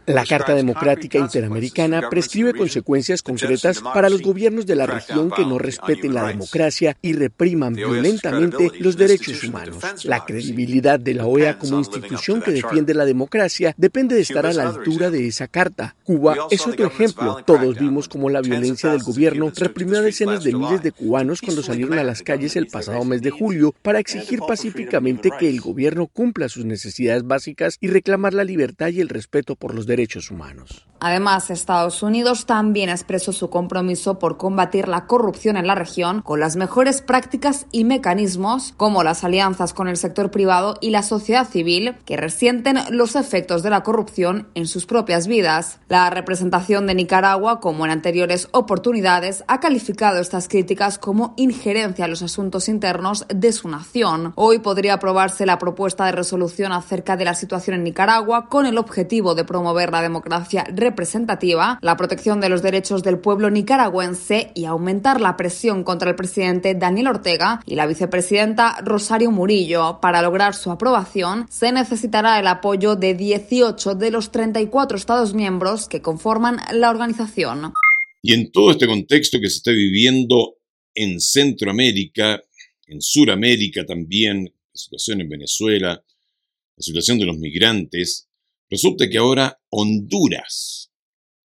La 0.06 0.24
Carta 0.24 0.54
Democrática 0.54 1.18
Interamericana 1.18 2.10
prescribe 2.12 2.54
consecuencias 2.54 3.24
concretas 3.24 3.82
para 3.82 4.08
los 4.08 4.22
gobiernos 4.22 4.68
de 4.68 4.76
la 4.76 4.86
región 4.86 5.32
que 5.32 5.44
no 5.44 5.58
respeten 5.58 6.14
la 6.14 6.28
democracia 6.28 6.96
y 7.02 7.14
repriman 7.14 7.74
violentamente 7.74 8.72
los 8.80 8.98
derechos 8.98 9.44
humanos. 9.44 10.06
La 10.06 10.26
credibilidad 10.26 11.00
de 11.00 11.16
la 11.16 11.26
OEA 11.26 11.58
como 11.58 11.80
institución 11.80 12.40
que 12.40 12.52
defiende 12.52 12.94
la 12.94 13.06
democracia 13.06 13.74
depende 13.78 14.14
de 14.14 14.22
estar 14.22 14.46
a 14.46 14.54
la 14.54 14.70
altura 14.70 15.10
de 15.10 15.26
esa 15.26 15.48
carta. 15.48 15.96
Cuba 16.04 16.36
es 16.52 16.68
otro 16.68 16.86
ejemplo. 16.86 17.44
Todos 17.46 17.80
vimos 17.80 18.08
cómo 18.08 18.30
la 18.30 18.42
violencia 18.42 18.92
del 18.92 19.02
gobierno 19.02 19.52
reprimió 19.56 19.98
a 19.98 20.02
decenas 20.02 20.44
de 20.44 20.54
miles 20.54 20.84
de 20.84 20.92
cubanos 20.92 21.42
cuando 21.42 21.64
salieron 21.64 21.98
a 21.98 22.04
las 22.04 22.22
calles 22.22 22.56
el 22.56 22.68
pasado 22.68 23.04
mes 23.06 23.24
de 23.24 23.32
julio 23.32 23.74
para 23.82 23.98
exigir 23.98 24.40
pacíficamente 24.48 25.32
que 25.40 25.50
el 25.50 25.62
gobierno 25.62 26.06
cumpla 26.06 26.48
sus 26.48 26.64
necesidades 26.64 27.26
básicas 27.26 27.78
y 27.82 27.88
reclamar 27.88 28.35
la 28.36 28.44
libertad 28.44 28.90
y 28.90 29.02
el 29.02 29.10
respeto 29.10 29.56
por 29.56 29.74
los 29.74 29.88
derechos 29.88 30.30
humanos. 30.30 30.85
Además, 31.06 31.52
Estados 31.52 32.02
Unidos 32.02 32.48
también 32.48 32.90
expresó 32.90 33.32
su 33.32 33.52
compromiso 33.52 34.18
por 34.18 34.38
combatir 34.38 34.88
la 34.88 35.06
corrupción 35.06 35.56
en 35.56 35.68
la 35.68 35.76
región 35.76 36.24
con 36.24 36.40
las 36.40 36.56
mejores 36.56 37.04
prácticas 37.04 37.68
y 37.72 37.84
mecanismos, 37.84 38.74
como 38.76 39.04
las 39.04 39.24
alianzas 39.24 39.76
con 39.76 39.88
el 39.88 39.98
sector 39.98 40.32
privado 40.32 40.80
y 40.82 40.90
la 40.90 41.04
sociedad 41.04 41.48
civil, 41.48 41.96
que 42.06 42.18
resienten 42.18 42.80
los 42.90 43.16
efectos 43.16 43.62
de 43.62 43.70
la 43.70 43.84
corrupción 43.84 44.48
en 44.56 44.66
sus 44.66 44.88
propias 44.88 45.28
vidas. 45.28 45.78
La 45.90 46.10
representación 46.10 46.88
de 46.88 46.96
Nicaragua, 46.96 47.60
como 47.60 47.86
en 47.86 47.92
anteriores 47.92 48.48
oportunidades, 48.52 49.44
ha 49.48 49.60
calificado 49.60 50.20
estas 50.20 50.48
críticas 50.48 50.98
como 50.98 51.36
injerencia 51.38 52.06
en 52.06 52.10
los 52.10 52.24
asuntos 52.24 52.68
internos 52.68 53.28
de 53.30 53.52
su 53.52 53.70
nación. 53.70 54.34
Hoy 54.34 54.58
podría 54.58 54.96
aprobarse 54.96 55.46
la 55.46 55.60
propuesta 55.60 56.08
de 56.08 56.14
resolución 56.14 56.72
acerca 56.72 57.16
de 57.16 57.26
la 57.26 57.36
situación 57.36 57.76
en 57.76 57.84
Nicaragua 57.84 58.50
con 58.50 58.66
el 58.66 58.80
objetivo 58.80 59.36
de 59.36 59.46
promover 59.46 59.92
la 59.92 60.02
democracia 60.02 60.66
representativa, 60.96 61.78
la 61.82 61.98
protección 61.98 62.40
de 62.40 62.48
los 62.48 62.62
derechos 62.62 63.04
del 63.04 63.20
pueblo 63.20 63.50
nicaragüense 63.50 64.52
y 64.56 64.64
aumentar 64.64 65.20
la 65.20 65.36
presión 65.36 65.84
contra 65.84 66.10
el 66.10 66.16
presidente 66.16 66.74
Daniel 66.74 67.08
Ortega 67.08 67.62
y 67.66 67.76
la 67.76 67.86
vicepresidenta 67.86 68.78
Rosario 68.82 69.30
Murillo. 69.30 70.00
Para 70.02 70.22
lograr 70.22 70.56
su 70.56 70.72
aprobación, 70.72 71.48
se 71.50 71.74
necesitará 71.74 72.40
el 72.40 72.48
apoyo 72.48 72.96
de 72.96 73.14
18 73.14 73.96
de 73.96 74.10
los 74.10 74.32
34 74.32 74.98
Estados 74.98 75.34
miembros 75.34 75.90
que 75.90 76.02
conforman 76.02 76.62
la 76.72 76.90
organización. 76.90 77.74
Y 78.22 78.34
en 78.34 78.54
todo 78.54 78.72
este 78.72 78.88
contexto 78.88 79.38
que 79.42 79.50
se 79.50 79.58
está 79.58 79.72
viviendo 79.72 80.56
en 80.94 81.20
Centroamérica, 81.20 82.42
en 82.88 83.02
Suramérica 83.02 83.86
también, 83.86 84.46
la 84.46 84.80
situación 84.80 85.20
en 85.20 85.28
Venezuela, 85.28 85.90
la 85.90 86.82
situación 86.82 87.20
de 87.20 87.26
los 87.26 87.38
migrantes, 87.38 88.30
Resulta 88.70 89.08
que 89.08 89.18
ahora 89.18 89.60
Honduras, 89.70 90.85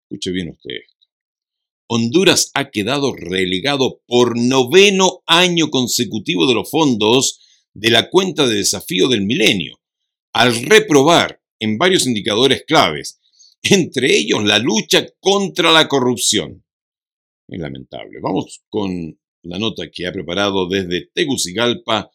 escuche 0.09 0.31
bien 0.31 0.49
usted 0.49 0.71
esto, 0.71 1.07
Honduras 1.91 2.51
ha 2.55 2.71
quedado 2.71 3.15
relegado 3.15 4.03
por 4.07 4.39
noveno 4.39 5.23
año 5.27 5.71
consecutivo 5.71 6.47
de 6.47 6.55
los 6.55 6.71
fondos 6.71 7.41
de 7.73 7.91
la 7.91 8.11
cuenta 8.11 8.47
de 8.47 8.57
desafío 8.57 9.09
del 9.09 9.23
milenio, 9.23 9.81
al 10.35 10.55
reprobar 10.63 11.41
en 11.59 11.79
varios 11.79 12.07
indicadores 12.07 12.65
claves, 12.67 13.21
entre 13.63 14.17
ellos 14.17 14.45
la 14.45 14.59
lucha 14.59 15.07
contra 15.21 15.73
la 15.73 15.89
corrupción. 15.89 16.65
Es 17.49 17.59
lamentable. 17.59 18.19
Vamos 18.21 18.63
con 18.69 19.19
la 19.43 19.59
nota 19.59 19.91
que 19.91 20.07
ha 20.07 20.13
preparado 20.13 20.69
desde 20.69 21.11
Tegucigalpa 21.15 22.11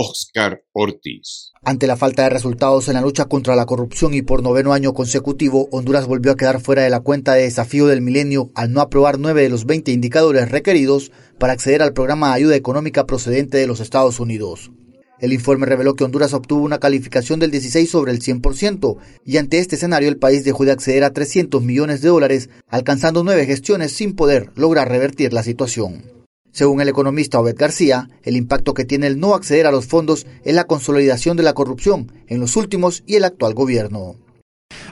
Oscar 0.00 0.62
Ortiz. 0.74 1.50
Ante 1.64 1.88
la 1.88 1.96
falta 1.96 2.22
de 2.22 2.30
resultados 2.30 2.86
en 2.86 2.94
la 2.94 3.00
lucha 3.00 3.24
contra 3.24 3.56
la 3.56 3.66
corrupción 3.66 4.14
y 4.14 4.22
por 4.22 4.44
noveno 4.44 4.72
año 4.72 4.94
consecutivo, 4.94 5.68
Honduras 5.72 6.06
volvió 6.06 6.30
a 6.30 6.36
quedar 6.36 6.60
fuera 6.60 6.82
de 6.82 6.90
la 6.90 7.00
cuenta 7.00 7.34
de 7.34 7.42
desafío 7.42 7.88
del 7.88 8.00
milenio 8.00 8.52
al 8.54 8.72
no 8.72 8.80
aprobar 8.80 9.18
nueve 9.18 9.42
de 9.42 9.48
los 9.48 9.66
20 9.66 9.90
indicadores 9.90 10.52
requeridos 10.52 11.10
para 11.40 11.54
acceder 11.54 11.82
al 11.82 11.94
programa 11.94 12.28
de 12.28 12.34
ayuda 12.34 12.54
económica 12.54 13.06
procedente 13.06 13.58
de 13.58 13.66
los 13.66 13.80
Estados 13.80 14.20
Unidos. 14.20 14.70
El 15.18 15.32
informe 15.32 15.66
reveló 15.66 15.94
que 15.94 16.04
Honduras 16.04 16.32
obtuvo 16.32 16.62
una 16.62 16.78
calificación 16.78 17.40
del 17.40 17.50
16 17.50 17.90
sobre 17.90 18.12
el 18.12 18.20
100% 18.20 18.98
y 19.24 19.38
ante 19.38 19.58
este 19.58 19.74
escenario 19.74 20.08
el 20.08 20.18
país 20.18 20.44
dejó 20.44 20.64
de 20.64 20.70
acceder 20.70 21.02
a 21.02 21.12
300 21.12 21.60
millones 21.64 22.02
de 22.02 22.08
dólares, 22.10 22.50
alcanzando 22.68 23.24
nueve 23.24 23.46
gestiones 23.46 23.90
sin 23.90 24.14
poder 24.14 24.52
lograr 24.54 24.88
revertir 24.88 25.32
la 25.32 25.42
situación. 25.42 26.18
Según 26.52 26.80
el 26.80 26.88
economista 26.88 27.38
Obed 27.38 27.56
García, 27.56 28.08
el 28.22 28.36
impacto 28.36 28.74
que 28.74 28.84
tiene 28.84 29.06
el 29.06 29.20
no 29.20 29.34
acceder 29.34 29.66
a 29.66 29.72
los 29.72 29.86
fondos 29.86 30.26
es 30.44 30.54
la 30.54 30.64
consolidación 30.64 31.36
de 31.36 31.42
la 31.42 31.54
corrupción 31.54 32.12
en 32.26 32.40
los 32.40 32.56
últimos 32.56 33.02
y 33.06 33.16
el 33.16 33.24
actual 33.24 33.54
gobierno. 33.54 34.16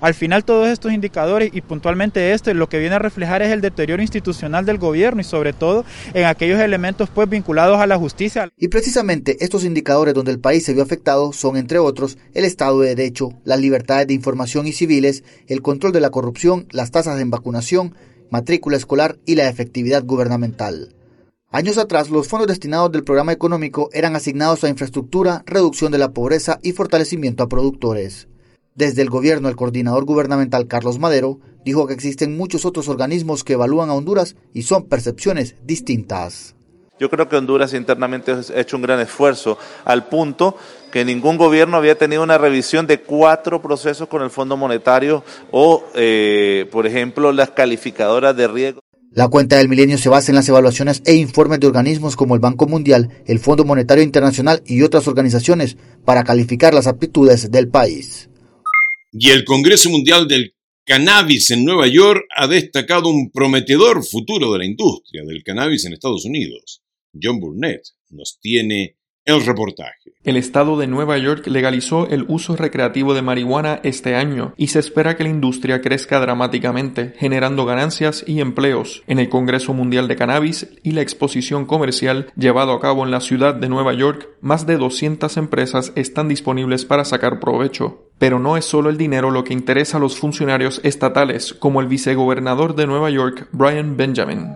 Al 0.01 0.14
final 0.14 0.45
todos 0.45 0.69
estos 0.69 0.92
indicadores 0.92 1.51
y 1.53 1.62
puntualmente 1.62 2.33
este 2.33 2.55
lo 2.55 2.69
que 2.69 2.79
viene 2.79 2.97
a 2.97 2.99
reflejar 2.99 3.42
es 3.42 3.51
el 3.51 3.61
deterioro 3.61 4.03
institucional 4.03 4.66
del 4.66 4.79
gobierno 4.79 5.21
y 5.21 5.25
sobre 5.25 5.53
todo 5.53 5.85
en 6.12 6.25
aquellos 6.25 6.61
elementos 6.61 7.09
pues 7.09 7.29
vinculados 7.29 7.79
a 7.79 7.87
la 7.87 7.99
justicia. 7.99 8.49
Y 8.57 8.69
precisamente 8.69 9.37
estos 9.40 9.64
indicadores 9.64 10.14
donde 10.14 10.33
el 10.33 10.40
país 10.40 10.64
se 10.64 10.75
vio 10.75 10.83
afectado 10.83 11.33
son 11.33 11.57
entre 11.57 11.79
otros 11.79 12.19
el 12.35 12.45
Estado 12.45 12.81
de 12.81 12.95
Derecho, 12.95 13.31
las 13.45 13.61
libertades 13.61 14.07
de 14.07 14.14
información 14.14 14.66
y 14.66 14.73
civiles, 14.73 15.25
el 15.47 15.62
control 15.62 15.92
de 15.92 16.01
la 16.01 16.11
corrupción, 16.11 16.66
las 16.71 16.90
tasas 16.90 17.16
de 17.16 17.25
vacunación, 17.25 17.95
matrícula 18.31 18.77
escolar 18.77 19.19
y 19.25 19.35
la 19.35 19.49
efectividad 19.49 20.05
gubernamental. 20.05 20.95
Años 21.52 21.78
atrás, 21.78 22.11
los 22.11 22.28
fondos 22.28 22.48
destinados 22.48 22.90
del 22.92 23.04
programa 23.04 23.32
económico 23.32 23.88
eran 23.92 24.16
asignados 24.16 24.64
a 24.64 24.68
infraestructura, 24.68 25.42
reducción 25.46 25.92
de 25.92 25.98
la 25.98 26.11
pobreza 26.11 26.59
y 26.62 26.72
fortalecimiento 26.72 27.44
a 27.44 27.48
productores. 27.48 28.28
Desde 28.74 29.00
el 29.00 29.09
gobierno, 29.09 29.48
el 29.48 29.56
coordinador 29.56 30.04
gubernamental 30.04 30.66
Carlos 30.66 30.98
Madero 30.98 31.38
dijo 31.64 31.87
que 31.87 31.94
existen 31.94 32.37
muchos 32.37 32.66
otros 32.66 32.88
organismos 32.88 33.42
que 33.42 33.54
evalúan 33.54 33.88
a 33.88 33.94
Honduras 33.94 34.37
y 34.52 34.64
son 34.64 34.85
percepciones 34.85 35.54
distintas. 35.64 36.56
Yo 36.98 37.09
creo 37.11 37.28
que 37.28 37.37
Honduras 37.37 37.74
internamente 37.74 38.32
ha 38.32 38.61
hecho 38.61 38.76
un 38.76 38.82
gran 38.82 39.00
esfuerzo 39.00 39.56
al 39.85 40.09
punto 40.09 40.56
que 40.90 41.04
ningún 41.04 41.37
gobierno 41.37 41.76
había 41.76 41.96
tenido 41.96 42.22
una 42.22 42.38
revisión 42.38 42.87
de 42.87 43.00
cuatro 43.00 43.62
procesos 43.62 44.09
con 44.09 44.22
el 44.22 44.30
Fondo 44.30 44.56
Monetario 44.56 45.22
o, 45.52 45.85
eh, 45.94 46.68
por 46.72 46.87
ejemplo, 46.87 47.32
las 47.32 47.50
calificadoras 47.50 48.37
de 48.37 48.48
riesgo. 48.48 48.80
La 49.16 49.29
cuenta 49.29 49.57
del 49.57 49.70
milenio 49.70 49.96
se 49.96 50.11
basa 50.11 50.31
en 50.31 50.37
las 50.37 50.46
evaluaciones 50.46 51.00
e 51.07 51.14
informes 51.14 51.59
de 51.59 51.66
organismos 51.66 52.16
como 52.16 52.35
el 52.35 52.40
Banco 52.40 52.66
Mundial, 52.66 53.09
el 53.24 53.38
Fondo 53.38 53.64
Monetario 53.64 54.05
Internacional 54.05 54.62
y 54.66 54.83
otras 54.83 55.09
organizaciones 55.09 55.79
para 56.05 56.22
calificar 56.22 56.74
las 56.74 56.87
aptitudes 56.87 57.50
del 57.50 57.68
país. 57.68 58.29
Y 59.12 59.31
el 59.31 59.46
Congreso 59.46 59.88
Mundial 59.88 60.29
del 60.29 60.55
Cannabis 60.85 61.50
en 61.50 61.64
Nueva 61.64 61.87
York 61.87 62.26
ha 62.37 62.46
destacado 62.46 63.09
un 63.09 63.31
prometedor 63.31 64.05
futuro 64.05 64.52
de 64.52 64.59
la 64.59 64.66
industria 64.66 65.22
del 65.24 65.42
cannabis 65.42 65.87
en 65.87 65.94
Estados 65.94 66.26
Unidos. 66.26 66.83
John 67.18 67.40
Burnett 67.40 67.87
nos 68.11 68.38
tiene 68.38 68.98
el 69.24 69.46
reportaje. 69.46 70.12
El 70.27 70.37
estado 70.37 70.77
de 70.77 70.89
Nueva 70.89 71.17
York 71.19 71.47
legalizó 71.47 72.09
el 72.09 72.25
uso 72.27 72.57
recreativo 72.57 73.15
de 73.15 73.23
marihuana 73.23 73.79
este 73.85 74.17
año 74.17 74.55
y 74.57 74.67
se 74.67 74.81
espera 74.81 75.17
que 75.17 75.23
la 75.23 75.31
industria 75.31 75.81
crezca 75.81 76.19
dramáticamente, 76.19 77.15
generando 77.17 77.65
ganancias 77.65 78.25
y 78.27 78.41
empleos. 78.41 79.05
En 79.07 79.21
el 79.21 79.29
Congreso 79.29 79.73
Mundial 79.73 80.09
de 80.09 80.17
Cannabis 80.17 80.67
y 80.83 80.91
la 80.91 81.03
exposición 81.03 81.65
comercial 81.65 82.33
llevado 82.35 82.73
a 82.73 82.81
cabo 82.81 83.05
en 83.05 83.12
la 83.12 83.21
ciudad 83.21 83.55
de 83.55 83.69
Nueva 83.69 83.95
York, 83.95 84.29
más 84.41 84.67
de 84.67 84.79
200 84.79 85.37
empresas 85.37 85.93
están 85.95 86.27
disponibles 86.27 86.85
para 86.85 87.05
sacar 87.05 87.39
provecho. 87.39 88.03
Pero 88.18 88.38
no 88.38 88.57
es 88.57 88.64
solo 88.64 88.88
el 88.88 88.96
dinero 88.96 89.31
lo 89.31 89.44
que 89.44 89.52
interesa 89.52 89.98
a 89.98 90.00
los 90.00 90.16
funcionarios 90.16 90.81
estatales, 90.85 91.52
como 91.52 91.83
el 91.83 91.87
vicegobernador 91.87 92.74
de 92.74 92.87
Nueva 92.87 93.11
York, 93.11 93.48
Brian 93.52 93.96
Benjamin. 93.96 94.55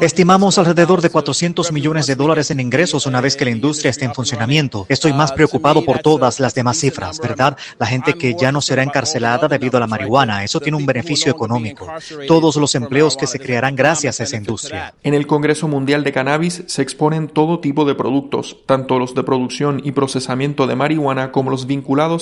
Estimamos 0.00 0.58
alrededor 0.58 1.00
de 1.00 1.10
400 1.10 1.72
millones 1.72 2.06
de 2.06 2.14
dólares 2.14 2.50
en 2.50 2.60
ingresos 2.60 3.06
una 3.06 3.20
vez 3.20 3.36
que 3.36 3.44
la 3.44 3.50
industria 3.50 3.90
esté 3.90 4.04
en 4.04 4.14
funcionamiento. 4.14 4.84
Estoy 4.88 5.12
más 5.12 5.32
preocupado 5.32 5.84
por 5.84 6.00
todas 6.00 6.40
las 6.40 6.54
demás 6.54 6.78
cifras, 6.78 7.20
¿verdad? 7.20 7.56
La 7.78 7.86
gente 7.86 8.14
que 8.14 8.34
ya 8.34 8.52
no 8.52 8.60
será 8.60 8.82
encarcelada 8.82 9.48
debido 9.48 9.76
a 9.76 9.80
la 9.80 9.86
marihuana, 9.86 10.44
eso 10.44 10.60
tiene 10.60 10.76
un 10.76 10.86
beneficio 10.86 11.30
económico. 11.30 11.86
Todos 12.26 12.56
los 12.56 12.74
empleos 12.74 13.16
que 13.16 13.26
se 13.26 13.38
crearán 13.38 13.76
gracias 13.76 14.20
a 14.20 14.24
esa 14.24 14.36
industria. 14.36 14.94
En 15.02 15.14
el 15.14 15.26
Congreso 15.26 15.68
Mundial 15.68 16.04
de 16.04 16.12
Cannabis 16.12 16.64
se 16.66 16.82
exponen 16.82 17.28
todo 17.28 17.60
tipo 17.60 17.84
de 17.84 17.94
productos, 17.94 18.58
tanto 18.66 18.98
los 18.98 19.14
de 19.14 19.22
producción 19.22 19.80
y 19.84 19.92
procesamiento 19.92 20.66
de 20.66 20.76
marihuana 20.76 21.32
como 21.32 21.50
los 21.50 21.66
vinculados 21.66 21.77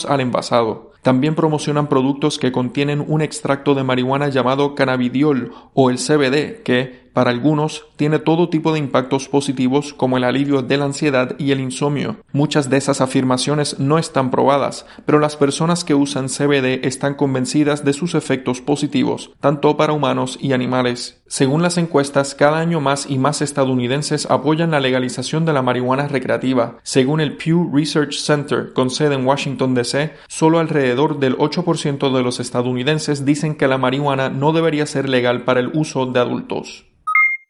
al 0.07 0.21
envasado. 0.21 0.93
También 1.03 1.35
promocionan 1.37 1.89
productos 1.89 2.39
que 2.39 2.51
contienen 2.51 3.05
un 3.07 3.23
extracto 3.23 3.75
de 3.75 3.85
marihuana 3.85 4.29
llamado 4.29 4.75
cannabidiol 4.75 5.53
o 5.73 5.91
el 5.91 5.99
CBD, 5.99 6.63
que, 6.65 7.06
para 7.17 7.31
algunos, 7.31 7.87
tiene 7.97 8.19
todo 8.19 8.51
tipo 8.51 8.75
de 8.75 8.79
impactos 8.79 9.27
positivos 9.27 9.95
como 9.95 10.19
el 10.19 10.25
alivio 10.25 10.61
de 10.61 10.77
la 10.77 10.85
ansiedad 10.85 11.35
y 11.39 11.51
el 11.51 11.61
insomnio. 11.61 12.19
Muchas 12.33 12.69
de 12.69 12.77
esas 12.77 13.01
afirmaciones 13.01 13.79
no 13.79 13.97
están 13.97 14.31
probadas, 14.31 14.85
pero 15.07 15.19
las 15.19 15.35
personas 15.35 15.83
que 15.83 15.95
usan 15.95 16.29
CBD 16.29 16.87
están 16.87 17.15
convencidas 17.15 17.87
de 17.87 17.95
sus 17.95 18.15
efectos 18.15 18.61
positivos, 18.61 19.31
tanto 19.41 19.79
para 19.79 19.95
humanos 19.95 20.37
y 20.43 20.53
animales. 20.53 21.23
Según 21.27 21.63
las 21.63 21.79
encuestas, 21.79 22.35
cada 22.35 22.59
año 22.59 22.83
más 22.83 23.09
y 23.09 23.17
más 23.17 23.41
estadounidenses 23.41 24.27
apoyan 24.31 24.71
la 24.71 24.81
legalización 24.81 25.47
de 25.47 25.55
la 25.55 25.63
marihuana 25.63 26.09
recreativa. 26.09 26.77
Según 26.83 27.23
el 27.23 27.39
Pew 27.39 27.71
Research 27.73 28.19
Center, 28.19 28.75
con 28.75 28.91
sede 28.91 29.15
en 29.15 29.27
Washington, 29.27 29.75
D.C., 29.75 30.13
solo 30.29 30.59
alrededor 30.59 31.19
del 31.19 31.39
8% 31.39 32.15
de 32.15 32.23
los 32.23 32.41
estadounidenses 32.41 33.25
dicen 33.25 33.55
que 33.55 33.69
la 33.69 33.79
marihuana 33.79 34.29
no 34.29 34.53
debería 34.53 34.85
ser 34.85 35.09
legal 35.09 35.45
para 35.45 35.61
el 35.61 35.71
uso 35.73 36.05
de 36.05 36.21
adultos. 36.21 36.85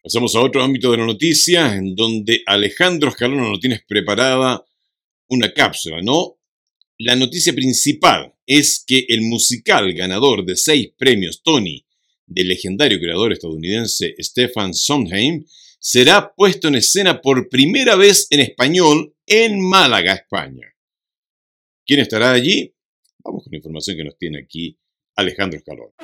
Pasamos 0.06 0.36
a 0.36 0.40
otro 0.40 0.62
ámbito 0.62 0.92
de 0.92 0.98
la 0.98 1.04
noticia, 1.04 1.74
en 1.74 1.96
donde 1.96 2.40
Alejandro 2.46 3.08
Escalona 3.08 3.48
nos 3.48 3.58
tienes 3.58 3.82
preparada 3.88 4.64
una 5.26 5.52
cápsula, 5.52 6.00
¿no? 6.00 6.38
La 6.98 7.16
noticia 7.16 7.52
principal 7.52 8.32
es 8.46 8.84
que 8.86 9.04
el 9.08 9.22
musical 9.22 9.92
ganador 9.94 10.44
de 10.44 10.54
seis 10.54 10.92
premios 10.96 11.42
Tony 11.42 11.84
del 12.24 12.46
legendario 12.46 13.00
creador 13.00 13.32
estadounidense 13.32 14.14
Stefan 14.20 14.74
Sondheim 14.74 15.44
será 15.80 16.32
puesto 16.36 16.68
en 16.68 16.76
escena 16.76 17.20
por 17.20 17.48
primera 17.48 17.96
vez 17.96 18.28
en 18.30 18.38
español 18.38 19.12
en 19.26 19.60
Málaga, 19.60 20.14
España. 20.14 20.72
¿Quién 21.84 21.98
estará 21.98 22.30
allí? 22.30 22.72
Vamos 23.24 23.42
con 23.42 23.50
la 23.50 23.56
información 23.56 23.96
que 23.96 24.04
nos 24.04 24.16
tiene 24.16 24.38
aquí 24.38 24.78
Alejandro 25.16 25.58
Escalona. 25.58 25.94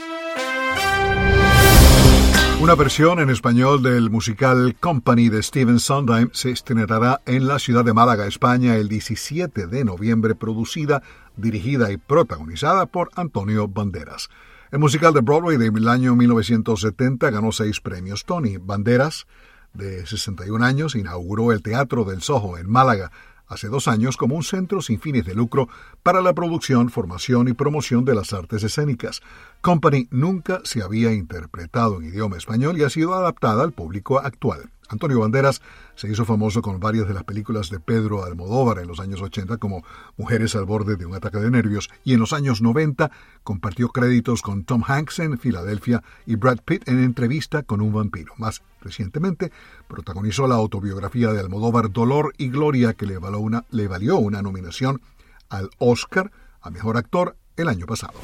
Una 2.63 2.77
versión 2.77 3.19
en 3.19 3.29
español 3.29 3.83
del 3.83 4.09
musical 4.09 4.77
Company 4.79 5.29
de 5.29 5.43
Steven 5.43 5.81
Sondheim 5.81 6.31
se 6.33 6.53
estrenará 6.53 7.21
en 7.27 7.49
la 7.49 7.59
ciudad 7.59 7.85
de 7.85 7.93
Málaga, 7.93 8.29
España, 8.29 8.77
el 8.77 8.89
17 8.89 9.67
de 9.67 9.85
noviembre, 9.85 10.37
producida, 10.37 11.03
dirigida 11.37 11.91
y 11.91 11.97
protagonizada 11.97 12.87
por 12.87 13.11
Antonio 13.17 13.67
Banderas. 13.67 14.31
El 14.71 14.79
musical 14.79 15.13
de 15.13 15.23
Broadway 15.23 15.57
del 15.57 15.89
año 15.89 16.15
1970 16.15 17.31
ganó 17.31 17.51
seis 17.51 17.81
premios 17.81 18.25
Tony. 18.25 18.59
Banderas, 18.59 19.27
de 19.75 20.07
61 20.07 20.65
años, 20.65 20.95
inauguró 20.95 21.51
el 21.51 21.63
Teatro 21.63 22.05
del 22.05 22.23
Soho 22.23 22.59
en 22.59 22.71
Málaga 22.71 23.11
hace 23.53 23.69
dos 23.69 23.89
años 23.89 24.17
como 24.17 24.35
un 24.35 24.43
centro 24.43 24.83
sin 24.83 25.01
fines 25.01 25.25
de 25.25 25.35
lucro 25.35 25.69
para 26.03 26.21
la 26.21 26.33
producción, 26.33 26.91
formación 26.91 27.49
y 27.49 27.53
promoción 27.53 28.05
de 28.05 28.15
las 28.15 28.33
artes 28.33 28.63
escénicas. 28.63 29.21
Company 29.61 30.09
nunca 30.11 30.61
se 30.65 30.83
había 30.83 31.13
interpretado 31.13 32.01
en 32.01 32.09
idioma 32.09 32.37
español 32.37 32.79
y 32.79 32.85
ha 32.85 32.91
sido 32.91 33.15
adaptada 33.15 33.63
al 33.63 33.73
público 33.73 34.19
actual. 34.19 34.71
Antonio 34.93 35.21
Banderas 35.21 35.63
se 35.95 36.11
hizo 36.11 36.25
famoso 36.25 36.61
con 36.61 36.79
varias 36.79 37.09
de 37.09 37.15
las 37.15 37.25
películas 37.25 37.71
de 37.71 37.81
Pedro 37.81 38.25
Almodóvar 38.25 38.79
en 38.79 38.89
los 38.89 39.01
años 39.01 39.23
80 39.23 39.57
como 39.57 39.83
Mujeres 40.17 40.55
al 40.55 40.67
borde 40.67 40.97
de 40.97 41.07
un 41.07 41.15
ataque 41.15 41.39
de 41.39 41.51
nervios 41.51 41.91
y 42.05 42.13
en 42.13 42.21
los 42.21 42.33
años 42.33 42.61
90 42.61 43.11
compartió 43.43 43.89
créditos 43.89 44.43
con 44.43 44.65
Tom 44.65 44.83
Hanks 44.87 45.21
en 45.21 45.39
Filadelfia 45.39 46.03
y 46.27 46.37
Brad 46.37 46.59
Pitt 46.65 46.89
en 46.89 47.03
Entrevista 47.03 47.63
con 47.63 47.81
un 47.81 47.93
vampiro. 47.93 48.35
Más 48.37 48.63
recientemente 48.81 49.51
protagonizó 49.89 50.47
la 50.47 50.57
autobiografía 50.57 51.33
de 51.33 51.41
Almodóvar 51.41 51.91
Dolor 51.91 52.35
y 52.37 52.51
Gloria 52.51 52.93
que 52.93 53.07
le 53.07 53.19
valió 53.19 54.17
una, 54.19 54.43
nominación 54.43 55.01
al 55.49 55.71
Oscar 55.79 56.31
a 56.61 56.71
Mejor 56.71 56.97
Actor 56.97 57.37
el 57.57 57.69
año 57.69 57.87
pasado. 57.87 58.15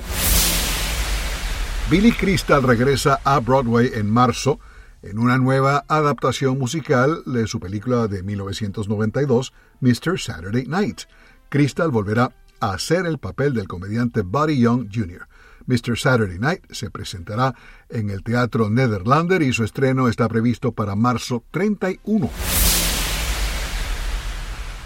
Billy 1.91 2.13
Crystal 2.13 2.63
regresa 2.63 3.21
a 3.25 3.41
Broadway 3.41 3.91
en 3.95 4.11
marzo 4.11 4.61
en 5.03 5.19
una 5.19 5.39
nueva 5.39 5.85
adaptación 5.89 6.59
musical 6.59 7.23
de 7.27 7.47
su 7.47 7.61
película 7.61 8.09
de 8.09 8.23
1992, 8.23 9.53
Mr. 9.81 10.19
Saturday 10.19 10.67
Night. 10.67 11.03
Crystal 11.49 11.91
volverá 11.91 12.35
a 12.61 12.73
hacer 12.73 13.07
el 13.07 13.19
papel 13.19 13.55
del 13.55 13.69
comediante 13.69 14.23
Buddy 14.23 14.61
Young 14.61 14.89
Jr. 14.93 15.29
Mr. 15.67 15.99
Saturday 15.99 16.39
Night 16.39 16.65
se 16.71 16.91
presentará 16.91 17.55
en 17.91 18.11
el 18.11 18.23
Teatro 18.23 18.71
Netherlander 18.71 19.43
y 19.43 19.53
su 19.53 19.65
estreno 19.65 20.09
está 20.09 20.29
previsto 20.29 20.73
para 20.73 20.97
marzo 20.97 21.45
31. 21.51 22.31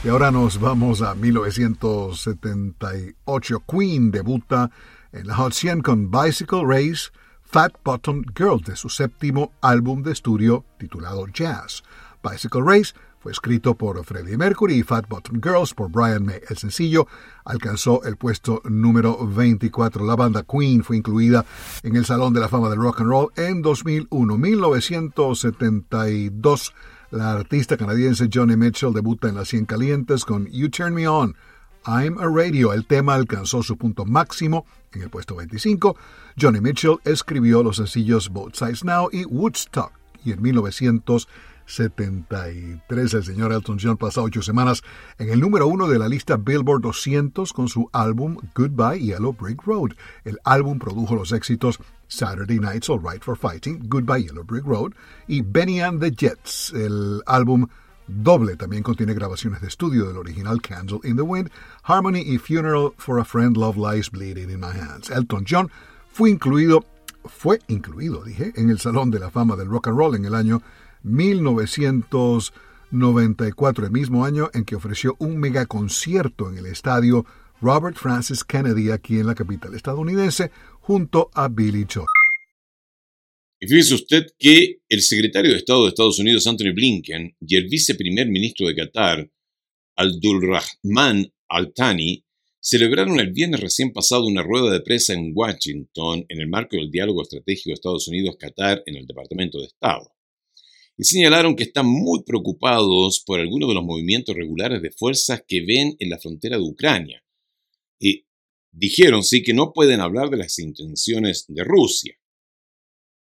Y 0.05 0.09
ahora 0.09 0.33
nos 0.33 0.59
vamos 0.59 1.01
a 1.01 1.14
1978. 1.14 3.62
Queen 3.68 4.11
debuta 4.11 4.72
en 5.12 5.29
la 5.29 5.37
Hot 5.37 5.53
100 5.53 5.83
con 5.83 6.11
Bicycle 6.11 6.64
Race, 6.66 7.12
Fat 7.52 7.72
Bottom 7.84 8.24
Girl 8.34 8.60
de 8.62 8.74
su 8.76 8.88
séptimo 8.88 9.52
álbum 9.60 10.02
de 10.02 10.12
estudio 10.12 10.64
titulado 10.78 11.26
Jazz. 11.26 11.82
Bicycle 12.22 12.62
Race 12.64 12.94
fue 13.20 13.32
escrito 13.32 13.74
por 13.74 14.02
Freddie 14.06 14.38
Mercury 14.38 14.76
y 14.76 14.82
Fat 14.82 15.06
Bottom 15.06 15.38
Girls 15.42 15.74
por 15.74 15.90
Brian 15.90 16.24
May. 16.24 16.40
El 16.48 16.56
sencillo 16.56 17.06
alcanzó 17.44 18.02
el 18.04 18.16
puesto 18.16 18.62
número 18.64 19.26
24. 19.26 20.06
La 20.06 20.16
banda 20.16 20.44
Queen 20.44 20.82
fue 20.82 20.96
incluida 20.96 21.44
en 21.82 21.96
el 21.96 22.06
Salón 22.06 22.32
de 22.32 22.40
la 22.40 22.48
Fama 22.48 22.70
del 22.70 22.78
Rock 22.78 23.02
and 23.02 23.10
Roll 23.10 23.28
en 23.36 23.60
2001. 23.60 24.38
1972, 24.38 26.74
la 27.10 27.32
artista 27.32 27.76
canadiense 27.76 28.30
Johnny 28.32 28.56
Mitchell 28.56 28.94
debuta 28.94 29.28
en 29.28 29.34
las 29.34 29.48
100 29.48 29.66
calientes 29.66 30.24
con 30.24 30.46
You 30.46 30.70
Turn 30.70 30.94
Me 30.94 31.06
On. 31.06 31.36
I'm 31.84 32.16
a 32.18 32.28
Radio. 32.34 32.72
El 32.72 32.86
tema 32.86 33.12
alcanzó 33.12 33.62
su 33.62 33.76
punto 33.76 34.06
máximo 34.06 34.64
en 34.94 35.02
el 35.02 35.11
puesto 35.11 35.37
25. 35.37 35.96
Johnny 36.40 36.61
Mitchell 36.61 36.98
escribió 37.05 37.62
los 37.62 37.76
sencillos 37.76 38.31
Both 38.31 38.57
Sides 38.57 38.85
Now 38.85 39.09
y 39.12 39.24
Woodstock. 39.24 39.92
Y 40.24 40.33
en 40.33 40.42
1973 40.42 43.14
el 43.14 43.24
señor 43.24 43.52
Elton 43.52 43.78
John 43.81 43.96
pasa 43.96 44.20
ocho 44.22 44.42
semanas 44.42 44.83
en 45.18 45.31
el 45.31 45.40
número 45.40 45.66
uno 45.66 45.88
de 45.88 45.98
la 45.98 46.09
lista 46.09 46.37
Billboard 46.37 46.83
200 46.83 47.52
con 47.52 47.68
su 47.68 47.90
álbum 47.92 48.37
Goodbye 48.55 49.00
Yellow 49.00 49.33
Brick 49.33 49.64
Road. 49.64 49.96
El 50.24 50.38
álbum 50.44 50.78
produjo 50.78 51.16
los 51.16 51.33
éxitos 51.33 51.81
Saturday 52.09 52.59
Night's 52.59 52.90
All 52.90 53.00
Right 53.02 53.22
for 53.22 53.37
Fighting, 53.37 53.88
Goodbye 53.88 54.24
Yellow 54.24 54.44
Brick 54.44 54.64
Road 54.64 54.92
y 55.26 55.42
Benny 55.42 55.81
and 55.81 56.00
the 56.00 56.11
Jets. 56.11 56.72
El 56.74 57.22
álbum 57.26 57.66
Doble 58.06 58.56
también 58.56 58.82
contiene 58.82 59.14
grabaciones 59.14 59.60
de 59.60 59.68
estudio 59.68 60.06
del 60.06 60.16
original 60.16 60.60
Candle 60.60 60.98
in 61.04 61.14
the 61.16 61.22
Wind, 61.22 61.50
Harmony 61.84 62.20
y 62.20 62.38
Funeral 62.38 62.92
for 62.98 63.20
a 63.20 63.24
Friend 63.24 63.56
Love 63.56 63.76
Lies 63.76 64.10
Bleeding 64.10 64.50
in 64.50 64.60
My 64.60 64.68
Hands. 64.68 65.10
Elton 65.10 65.44
John 65.48 65.70
fue 66.10 66.30
incluido, 66.30 66.84
fue 67.24 67.60
incluido, 67.68 68.24
dije, 68.24 68.52
en 68.56 68.70
el 68.70 68.78
Salón 68.78 69.10
de 69.10 69.18
la 69.18 69.30
Fama 69.30 69.56
del 69.56 69.68
Rock 69.68 69.88
and 69.88 69.96
Roll 69.96 70.16
en 70.16 70.24
el 70.24 70.34
año 70.34 70.62
1994, 71.04 73.86
el 73.86 73.92
mismo 73.92 74.24
año 74.24 74.50
en 74.52 74.64
que 74.64 74.76
ofreció 74.76 75.16
un 75.18 75.38
megaconcierto 75.38 76.48
en 76.48 76.58
el 76.58 76.66
estadio 76.66 77.24
Robert 77.60 77.96
Francis 77.96 78.44
Kennedy 78.44 78.90
aquí 78.90 79.20
en 79.20 79.28
la 79.28 79.34
capital 79.34 79.74
estadounidense 79.74 80.50
junto 80.80 81.30
a 81.34 81.48
Billy 81.48 81.86
Joel. 81.92 82.21
Y 83.62 83.68
fíjese 83.68 83.94
usted 83.94 84.27
que 84.40 84.81
el 84.88 85.03
secretario 85.03 85.53
de 85.53 85.59
Estado 85.59 85.85
de 85.85 85.90
Estados 85.90 86.18
Unidos, 86.18 86.48
Anthony 86.48 86.75
Blinken, 86.75 87.37
y 87.46 87.55
el 87.55 87.68
viceprimer 87.68 88.27
ministro 88.27 88.66
de 88.66 88.75
Qatar, 88.75 89.31
Abdulrahman 89.94 91.33
Al-Thani, 91.46 92.25
celebraron 92.59 93.20
el 93.20 93.31
viernes 93.31 93.61
recién 93.61 93.92
pasado 93.92 94.27
una 94.27 94.42
rueda 94.42 94.72
de 94.72 94.81
prensa 94.81 95.12
en 95.12 95.31
Washington 95.33 96.27
en 96.29 96.40
el 96.40 96.48
marco 96.48 96.75
del 96.77 96.90
diálogo 96.90 97.22
estratégico 97.22 97.70
de 97.70 97.75
Estados 97.75 98.09
Unidos-Qatar 98.09 98.83
en 98.85 98.96
el 98.96 99.07
Departamento 99.07 99.61
de 99.61 99.66
Estado. 99.66 100.11
Y 100.98 101.05
señalaron 101.05 101.55
que 101.55 101.62
están 101.62 101.87
muy 101.87 102.25
preocupados 102.25 103.22
por 103.25 103.38
algunos 103.38 103.68
de 103.68 103.77
los 103.77 103.85
movimientos 103.85 104.35
regulares 104.35 104.83
de 104.83 104.90
fuerzas 104.90 105.44
que 105.46 105.64
ven 105.64 105.94
en 106.01 106.11
la 106.11 106.18
frontera 106.18 106.57
de 106.57 106.64
Ucrania. 106.64 107.22
Y 108.01 108.27
dijeron 108.72 109.22
sí 109.22 109.44
que 109.44 109.55
no 109.55 109.72
pueden 109.72 110.01
hablar 110.01 110.31
de 110.31 110.38
las 110.38 110.59
intenciones 110.59 111.44
de 111.46 111.62
Rusia 111.62 112.18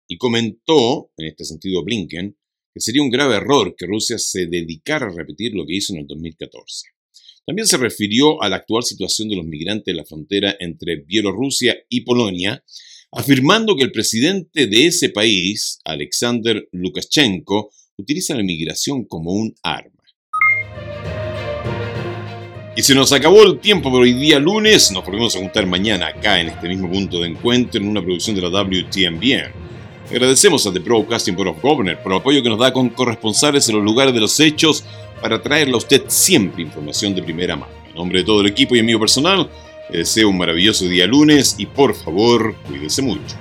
y 0.09 0.17
comentó, 0.17 1.13
en 1.19 1.27
este 1.27 1.45
sentido 1.45 1.85
Blinken, 1.85 2.37
que 2.75 2.81
sería 2.81 3.03
un 3.03 3.11
grave 3.11 3.37
error 3.37 3.75
que 3.77 3.87
Rusia 3.87 4.19
se 4.19 4.47
dedicara 4.47 5.07
a 5.07 5.15
repetir 5.15 5.55
lo 5.55 5.67
que 5.67 5.77
hizo 5.77 5.93
en 5.93 6.01
el 6.01 6.07
2014. 6.07 6.89
También 7.47 7.67
se 7.67 7.77
refirió 7.77 8.43
a 8.43 8.49
la 8.49 8.57
actual 8.57 8.83
situación 8.83 9.29
de 9.29 9.37
los 9.37 9.47
migrantes 9.47 9.87
de 9.87 9.95
la 9.95 10.05
frontera 10.05 10.57
entre 10.61 10.97
Bielorrusia 10.97 11.77
y 11.89 12.03
Polonia, 12.03 12.65
afirmando 13.13 13.77
que 13.77 13.85
el 13.85 13.93
presidente 13.93 14.67
de 14.67 14.87
ese 14.87 15.11
país, 15.11 15.79
Alexander 15.85 16.69
Lukashenko, 16.73 17.71
utiliza 17.97 18.35
la 18.35 18.43
migración 18.43 19.05
como 19.05 19.33
un 19.33 19.55
arma. 19.63 19.93
Y 22.77 22.83
se 22.83 22.95
nos 22.95 23.13
acabó 23.13 23.43
el 23.43 23.59
tiempo 23.59 23.91
por 23.91 24.03
hoy 24.03 24.13
día 24.13 24.39
lunes. 24.39 24.93
Nos 24.93 25.05
volvemos 25.05 25.35
a 25.35 25.41
juntar 25.41 25.67
mañana 25.67 26.09
acá 26.09 26.41
en 26.41 26.49
este 26.49 26.69
mismo 26.69 26.89
punto 26.89 27.21
de 27.21 27.29
encuentro 27.29 27.81
en 27.81 27.89
una 27.89 28.01
producción 28.01 28.37
de 28.37 28.43
la 28.43 28.51
WTMBN. 28.51 29.68
Agradecemos 30.11 30.67
a 30.67 30.73
The 30.73 30.79
Broadcasting 30.79 31.37
Board 31.37 31.51
of 31.51 31.61
Governors 31.61 31.99
por 31.99 32.13
el 32.13 32.19
apoyo 32.19 32.43
que 32.43 32.49
nos 32.49 32.59
da 32.59 32.73
con 32.73 32.89
corresponsales 32.89 33.69
en 33.69 33.77
los 33.77 33.85
lugares 33.85 34.15
de 34.15 34.21
los 34.21 34.41
hechos 34.41 34.83
para 35.21 35.43
traerle 35.43 35.75
a 35.75 35.79
usted 35.79 36.05
siempre 36.09 36.63
información 36.63 37.15
de 37.15 37.23
primera 37.23 37.57
mano. 37.57 37.73
En 37.89 37.95
nombre 37.95 38.21
de 38.21 38.25
todo 38.25 38.41
el 38.41 38.47
equipo 38.47 38.75
y 38.75 38.81
amigo 38.81 39.01
personal, 39.01 39.51
les 39.91 39.99
deseo 39.99 40.31
un 40.31 40.39
maravilloso 40.39 40.87
día 40.87 41.07
lunes 41.07 41.57
y 41.59 41.67
por 41.67 41.95
favor, 41.95 42.55
cuídese 42.67 43.03
mucho. 43.03 43.37